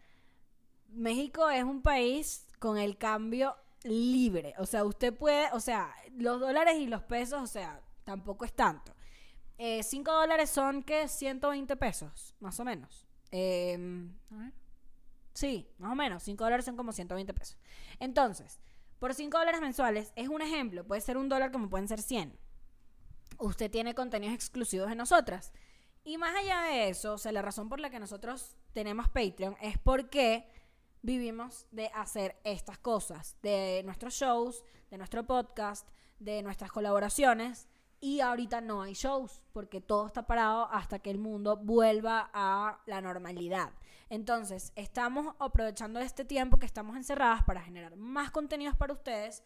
México 0.89 1.49
es 1.51 1.65
un 1.65 1.83
país 1.83 2.47
con 2.59 2.79
el 2.79 2.99
cambio 2.99 3.57
libre. 3.85 4.55
O 4.59 4.67
sea, 4.67 4.85
usted 4.85 5.15
puede, 5.15 5.51
o 5.53 5.61
sea, 5.61 5.95
los 6.17 6.41
dólares 6.41 6.77
y 6.77 6.87
los 6.87 7.03
pesos, 7.03 7.43
o 7.43 7.47
sea, 7.47 7.81
tampoco 8.05 8.45
es 8.45 8.53
tanto. 8.53 8.95
5 9.59 10.13
dólares 10.13 10.51
son 10.51 10.85
que 10.85 11.09
120 11.09 11.77
pesos, 11.77 12.35
más 12.39 12.61
o 12.61 12.65
menos. 12.65 13.07
Eh, 13.33 13.77
a 14.31 14.37
ver. 14.37 14.53
Sí, 15.35 15.69
más 15.79 15.93
o 15.93 15.95
menos. 15.97 16.23
5 16.23 16.45
dólares 16.45 16.65
son 16.65 16.77
como 16.77 16.93
120 16.93 17.35
pesos. 17.35 17.59
Entonces, 17.99 18.61
por 18.99 19.15
5 19.15 19.39
dólares 19.39 19.61
mensuales, 19.61 20.13
es 20.17 20.29
un 20.29 20.43
ejemplo. 20.43 20.85
Puede 20.85 21.01
ser 21.01 21.17
un 21.17 21.29
dólar 21.29 21.53
como 21.53 21.69
pueden 21.69 21.89
ser 21.89 22.03
100. 22.03 22.39
Usted 23.39 23.71
tiene 23.71 23.95
contenidos 23.95 24.35
exclusivos 24.35 24.89
de 24.89 24.97
nosotras. 24.97 25.53
Y 26.05 26.19
más 26.19 26.35
allá 26.37 26.63
de 26.63 26.89
eso, 26.89 27.15
o 27.15 27.19
sea, 27.19 27.33
la 27.33 27.43
razón 27.43 27.69
por 27.69 27.81
la 27.81 27.91
que 27.91 28.01
nosotros 28.01 28.57
tenemos 28.73 29.09
Patreon 29.09 29.57
es 29.61 29.79
porque 29.79 30.49
vivimos 31.03 31.67
de 31.71 31.89
hacer 31.95 32.41
estas 32.45 32.79
cosas, 32.79 33.37
de 33.43 33.83
nuestros 33.85 34.15
shows, 34.15 34.65
de 34.91 34.99
nuestro 34.99 35.27
podcast, 35.27 35.87
de 36.19 36.43
nuestras 36.43 36.73
colaboraciones. 36.73 37.69
Y 38.01 38.21
ahorita 38.21 38.61
no 38.61 38.83
hay 38.83 38.95
shows 38.95 39.43
porque 39.53 39.81
todo 39.81 40.07
está 40.07 40.27
parado 40.27 40.69
hasta 40.71 41.01
que 41.01 41.11
el 41.11 41.19
mundo 41.19 41.57
vuelva 41.57 42.31
a 42.33 42.81
la 42.87 43.01
normalidad. 43.01 43.73
Entonces, 44.11 44.73
estamos 44.75 45.35
aprovechando 45.39 46.01
este 46.01 46.25
tiempo 46.25 46.59
que 46.59 46.67
estamos 46.67 46.97
encerradas 46.97 47.43
para 47.43 47.61
generar 47.61 47.97
más 47.97 48.31
contenidos 48.31 48.77
para 48.77 48.93
ustedes 48.93 49.43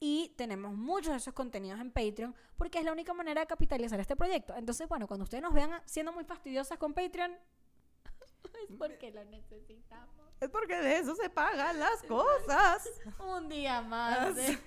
y 0.00 0.34
tenemos 0.36 0.74
muchos 0.74 1.12
de 1.12 1.18
esos 1.18 1.34
contenidos 1.34 1.80
en 1.80 1.90
Patreon 1.90 2.34
porque 2.56 2.78
es 2.78 2.84
la 2.84 2.92
única 2.92 3.14
manera 3.14 3.42
de 3.42 3.46
capitalizar 3.46 3.98
este 4.00 4.16
proyecto. 4.16 4.54
Entonces, 4.56 4.88
bueno, 4.88 5.06
cuando 5.06 5.24
ustedes 5.24 5.42
nos 5.42 5.54
vean 5.54 5.70
siendo 5.84 6.12
muy 6.12 6.24
fastidiosas 6.24 6.78
con 6.78 6.94
Patreon, 6.94 7.32
es 8.68 8.76
porque 8.78 9.10
lo 9.10 9.24
necesitamos. 9.24 10.14
Es 10.40 10.50
porque 10.50 10.76
de 10.76 10.98
eso 10.98 11.14
se 11.14 11.30
pagan 11.30 11.78
las 11.78 12.02
cosas. 12.02 12.88
Un 13.18 13.48
día 13.48 13.80
más. 13.80 14.36
¿eh? 14.36 14.58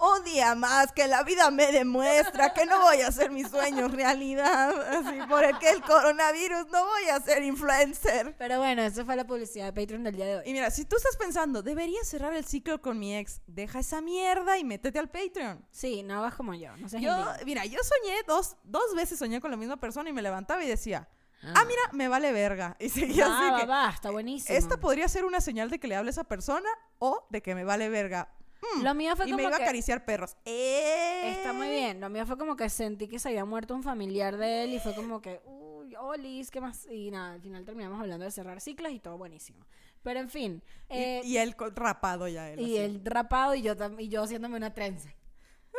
Un 0.00 0.24
día 0.24 0.54
más 0.54 0.92
que 0.92 1.08
la 1.08 1.24
vida 1.24 1.50
me 1.50 1.72
demuestra 1.72 2.52
que 2.52 2.66
no 2.66 2.80
voy 2.82 3.00
a 3.00 3.08
hacer 3.08 3.30
mis 3.30 3.48
sueños 3.48 3.90
realidad. 3.90 4.70
Así 4.90 5.18
por 5.28 5.42
el 5.42 5.58
que 5.58 5.70
el 5.70 5.82
coronavirus 5.82 6.66
no 6.70 6.84
voy 6.84 7.08
a 7.08 7.20
ser 7.20 7.42
influencer. 7.42 8.34
Pero 8.38 8.58
bueno, 8.58 8.82
eso 8.82 9.04
fue 9.04 9.16
la 9.16 9.26
publicidad 9.26 9.66
de 9.66 9.72
Patreon 9.72 10.04
del 10.04 10.14
día 10.14 10.26
de 10.26 10.36
hoy. 10.36 10.42
Y 10.46 10.52
mira, 10.52 10.70
si 10.70 10.84
tú 10.84 10.96
estás 10.96 11.16
pensando, 11.16 11.62
debería 11.62 12.02
cerrar 12.04 12.32
el 12.34 12.44
ciclo 12.44 12.80
con 12.80 12.98
mi 12.98 13.16
ex, 13.16 13.40
deja 13.46 13.80
esa 13.80 14.00
mierda 14.00 14.56
y 14.56 14.64
métete 14.64 14.98
al 14.98 15.08
Patreon. 15.08 15.66
Sí, 15.70 16.02
no 16.04 16.20
hagas 16.20 16.34
como 16.34 16.54
yo, 16.54 16.76
no 16.76 16.88
seas 16.88 17.02
Yo, 17.02 17.14
mira, 17.44 17.64
yo 17.64 17.80
soñé 17.82 18.22
dos, 18.26 18.56
dos 18.64 18.94
veces 18.94 19.18
soñé 19.18 19.40
con 19.40 19.50
la 19.50 19.56
misma 19.56 19.78
persona 19.78 20.10
y 20.10 20.12
me 20.12 20.22
levantaba 20.22 20.62
y 20.62 20.68
decía, 20.68 21.08
ah, 21.42 21.64
mira, 21.66 21.82
me 21.92 22.08
vale 22.08 22.32
verga. 22.32 22.76
Y 22.78 22.88
seguía 22.88 23.28
Va, 23.28 23.38
así 23.38 23.50
va, 23.50 23.60
que, 23.60 23.66
va, 23.66 23.90
está 23.90 24.10
buenísimo. 24.10 24.56
esta 24.56 24.76
podría 24.76 25.08
ser 25.08 25.24
una 25.24 25.40
señal 25.40 25.70
de 25.70 25.80
que 25.80 25.88
le 25.88 25.96
hable 25.96 26.10
a 26.10 26.12
esa 26.12 26.24
persona 26.24 26.68
o 26.98 27.26
de 27.30 27.42
que 27.42 27.54
me 27.54 27.64
vale 27.64 27.88
verga. 27.88 28.28
Mm, 28.60 28.82
Lo 28.82 28.94
mío 28.94 29.14
fue 29.16 29.26
y 29.26 29.30
como 29.30 29.36
me 29.36 29.42
iba 29.44 29.56
que- 29.56 29.62
a 29.62 29.66
acariciar 29.66 30.04
perros. 30.04 30.36
¡Eh! 30.44 31.32
Está 31.36 31.52
muy 31.52 31.68
bien. 31.68 32.00
Lo 32.00 32.10
mío 32.10 32.26
fue 32.26 32.36
como 32.36 32.56
que 32.56 32.68
sentí 32.68 33.06
que 33.08 33.18
se 33.18 33.28
había 33.28 33.44
muerto 33.44 33.74
un 33.74 33.82
familiar 33.82 34.36
de 34.36 34.64
él 34.64 34.74
y 34.74 34.80
fue 34.80 34.94
como 34.94 35.20
que, 35.22 35.40
uy, 35.44 35.94
Olis, 35.96 36.50
¿qué 36.50 36.60
más? 36.60 36.86
Y 36.90 37.10
nada, 37.10 37.32
al 37.34 37.40
final 37.40 37.64
terminamos 37.64 38.00
hablando 38.00 38.24
de 38.24 38.30
cerrar 38.30 38.60
ciclos 38.60 38.92
y 38.92 38.98
todo 39.00 39.16
buenísimo. 39.16 39.64
Pero 40.02 40.20
en 40.20 40.28
fin. 40.28 40.62
Y- 40.90 40.94
eh, 40.96 41.20
y, 41.24 41.36
él 41.38 41.54
rapado 41.74 42.28
ya. 42.28 42.50
Él, 42.50 42.60
y, 42.60 42.64
así. 42.64 42.76
el 42.78 43.00
rapado 43.04 43.54
y 43.54 43.62
yo, 43.62 43.74
y 43.98 44.08
yo 44.08 44.22
haciéndome 44.24 44.56
una 44.56 44.74
trenza. 44.74 45.10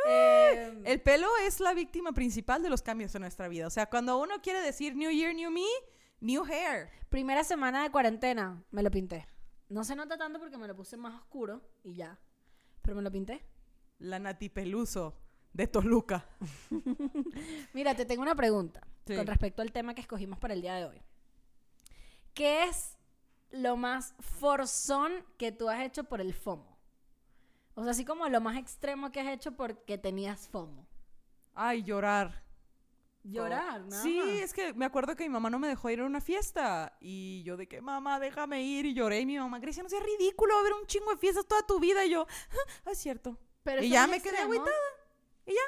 Eh, 0.06 0.80
El 0.84 1.00
pelo 1.02 1.26
es 1.46 1.60
la 1.60 1.74
víctima 1.74 2.12
principal 2.12 2.62
de 2.62 2.70
los 2.70 2.80
cambios 2.82 3.14
en 3.14 3.22
nuestra 3.22 3.48
vida. 3.48 3.66
O 3.66 3.70
sea, 3.70 3.86
cuando 3.86 4.18
uno 4.18 4.40
quiere 4.40 4.60
decir 4.60 4.96
New 4.96 5.10
Year, 5.10 5.34
New 5.34 5.50
Me, 5.50 5.64
New 6.20 6.44
Hair. 6.44 6.88
primera 7.10 7.44
semana 7.44 7.82
de 7.82 7.90
cuarentena, 7.90 8.62
me 8.70 8.82
lo 8.82 8.90
pinté. 8.90 9.26
No 9.68 9.84
se 9.84 9.94
nota 9.96 10.16
tanto 10.16 10.38
porque 10.40 10.56
me 10.58 10.66
lo 10.66 10.74
puse 10.74 10.96
más 10.96 11.14
oscuro 11.14 11.60
y 11.82 11.94
ya. 11.94 12.18
Pero 12.90 12.96
me 12.96 13.04
lo 13.04 13.12
pinté. 13.12 13.40
La 14.00 14.18
Nati 14.18 14.48
Peluso 14.48 15.14
de 15.52 15.68
Toluca. 15.68 16.26
Mira, 17.72 17.94
te 17.94 18.04
tengo 18.04 18.22
una 18.22 18.34
pregunta 18.34 18.80
Sí. 19.06 19.14
con 19.14 19.28
respecto 19.28 19.62
al 19.62 19.70
tema 19.70 19.94
que 19.94 20.00
escogimos 20.00 20.40
para 20.40 20.54
el 20.54 20.60
día 20.60 20.74
de 20.74 20.86
hoy. 20.86 21.00
¿Qué 22.34 22.64
es 22.64 22.98
lo 23.52 23.76
más 23.76 24.16
forzón 24.18 25.12
que 25.38 25.52
tú 25.52 25.68
has 25.68 25.82
hecho 25.82 26.02
por 26.02 26.20
el 26.20 26.34
FOMO? 26.34 26.76
O 27.74 27.84
sea, 27.84 27.92
así 27.92 28.04
como 28.04 28.28
lo 28.28 28.40
más 28.40 28.56
extremo 28.56 29.12
que 29.12 29.20
has 29.20 29.28
hecho 29.28 29.52
porque 29.52 29.96
tenías 29.96 30.48
FOMO. 30.48 30.88
Ay, 31.54 31.84
llorar. 31.84 32.42
Llorar, 33.22 33.82
¿no? 33.82 34.02
Sí, 34.02 34.18
es 34.18 34.54
que 34.54 34.72
me 34.72 34.86
acuerdo 34.86 35.14
que 35.14 35.24
mi 35.24 35.28
mamá 35.28 35.50
no 35.50 35.58
me 35.58 35.68
dejó 35.68 35.90
ir 35.90 36.00
a 36.00 36.06
una 36.06 36.20
fiesta. 36.20 36.96
Y 37.00 37.42
yo 37.42 37.56
de 37.56 37.68
que, 37.68 37.80
mamá, 37.80 38.18
déjame 38.18 38.62
ir. 38.62 38.86
Y 38.86 38.94
lloré. 38.94 39.20
Y 39.20 39.26
mi 39.26 39.38
mamá, 39.38 39.58
Grecia, 39.58 39.82
no 39.82 39.88
seas 39.88 40.02
ridículo. 40.02 40.54
Va 40.54 40.58
a 40.58 40.62
haber 40.62 40.72
un 40.72 40.86
chingo 40.86 41.10
de 41.10 41.18
fiestas 41.18 41.46
toda 41.46 41.66
tu 41.66 41.78
vida. 41.78 42.04
Y 42.04 42.10
yo, 42.10 42.26
ah, 42.86 42.90
es 42.90 42.98
cierto. 42.98 43.36
Pero 43.62 43.82
y 43.82 43.90
ya 43.90 44.06
me 44.06 44.20
quedé 44.20 44.38
agüitada. 44.38 44.70
Y 45.44 45.50
ya. 45.50 45.60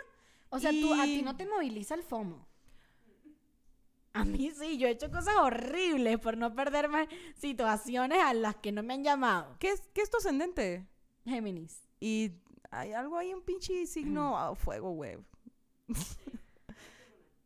O 0.48 0.58
sea, 0.58 0.70
tú, 0.70 0.94
a 0.94 1.04
ti 1.04 1.22
no 1.22 1.36
te 1.36 1.46
moviliza 1.46 1.94
el 1.94 2.02
FOMO. 2.02 2.46
A 4.14 4.24
mí 4.24 4.50
sí, 4.50 4.76
yo 4.76 4.88
he 4.88 4.90
hecho 4.90 5.10
cosas 5.10 5.34
horribles 5.36 6.18
por 6.18 6.36
no 6.36 6.54
perderme 6.54 7.08
situaciones 7.36 8.22
a 8.22 8.34
las 8.34 8.56
que 8.56 8.70
no 8.70 8.82
me 8.82 8.94
han 8.94 9.04
llamado. 9.04 9.56
¿Qué 9.58 9.70
es, 9.70 9.82
qué 9.94 10.02
es 10.02 10.10
tu 10.10 10.18
ascendente? 10.18 10.86
Géminis. 11.24 11.88
Y 11.98 12.32
hay 12.70 12.92
algo 12.92 13.16
ahí, 13.16 13.32
un 13.32 13.42
pinche 13.42 13.86
signo 13.86 14.36
a 14.36 14.54
fuego, 14.56 14.90
güey. 14.90 15.18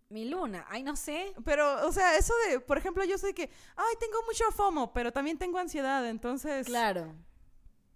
Mi 0.09 0.25
luna, 0.29 0.65
ay, 0.69 0.83
no 0.85 0.95
sé. 0.95 1.35
Pero, 1.45 1.87
o 1.87 1.93
sea, 1.93 2.17
eso 2.17 2.33
de, 2.49 2.61
por 2.61 2.79
ejemplo, 2.79 3.05
yo 3.05 3.19
sé 3.19 3.35
que, 3.35 3.51
ay, 3.77 3.95
tengo 3.99 4.19
mucho 4.27 4.45
FOMO, 4.53 4.93
pero 4.93 5.13
también 5.13 5.37
tengo 5.37 5.59
ansiedad, 5.59 6.07
entonces, 6.09 6.67
Claro. 6.67 7.13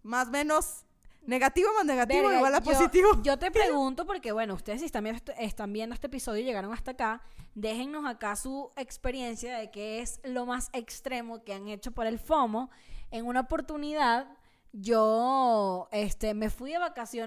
más 0.02 0.26
o 0.28 0.30
menos, 0.32 0.84
negativo 1.22 1.68
más 1.76 1.84
negativo 1.84 2.22
Verga, 2.22 2.36
igual 2.38 2.54
a 2.56 2.58
yo- 2.60 2.64
positivo. 2.72 3.08
Yo 3.22 3.38
te 3.38 3.50
pregunto, 3.52 4.06
porque 4.06 4.32
bueno, 4.32 4.54
ustedes 4.54 4.80
si 4.80 4.86
están 4.86 5.04
viendo, 5.04 5.18
este- 5.18 5.44
están 5.44 5.72
viendo 5.72 5.94
este 5.94 6.08
episodio 6.08 6.42
y 6.42 6.44
llegaron 6.44 6.72
hasta 6.72 6.92
acá, 6.92 7.22
déjennos 7.54 8.04
acá 8.04 8.34
su 8.34 8.72
experiencia 8.76 9.56
de 9.58 9.70
qué 9.70 10.00
es 10.00 10.20
lo 10.24 10.46
más 10.46 10.68
extremo 10.72 11.44
que 11.44 11.54
han 11.54 11.68
hecho 11.68 11.92
por 11.92 12.06
el 12.06 12.18
FOMO. 12.18 12.70
En 13.12 13.24
una 13.26 13.40
oportunidad, 13.40 14.26
yo 14.72 15.88
este, 15.92 16.32
me 16.34 16.48
fui 16.50 16.72
de 16.72 16.78
vacaciones 16.78 17.10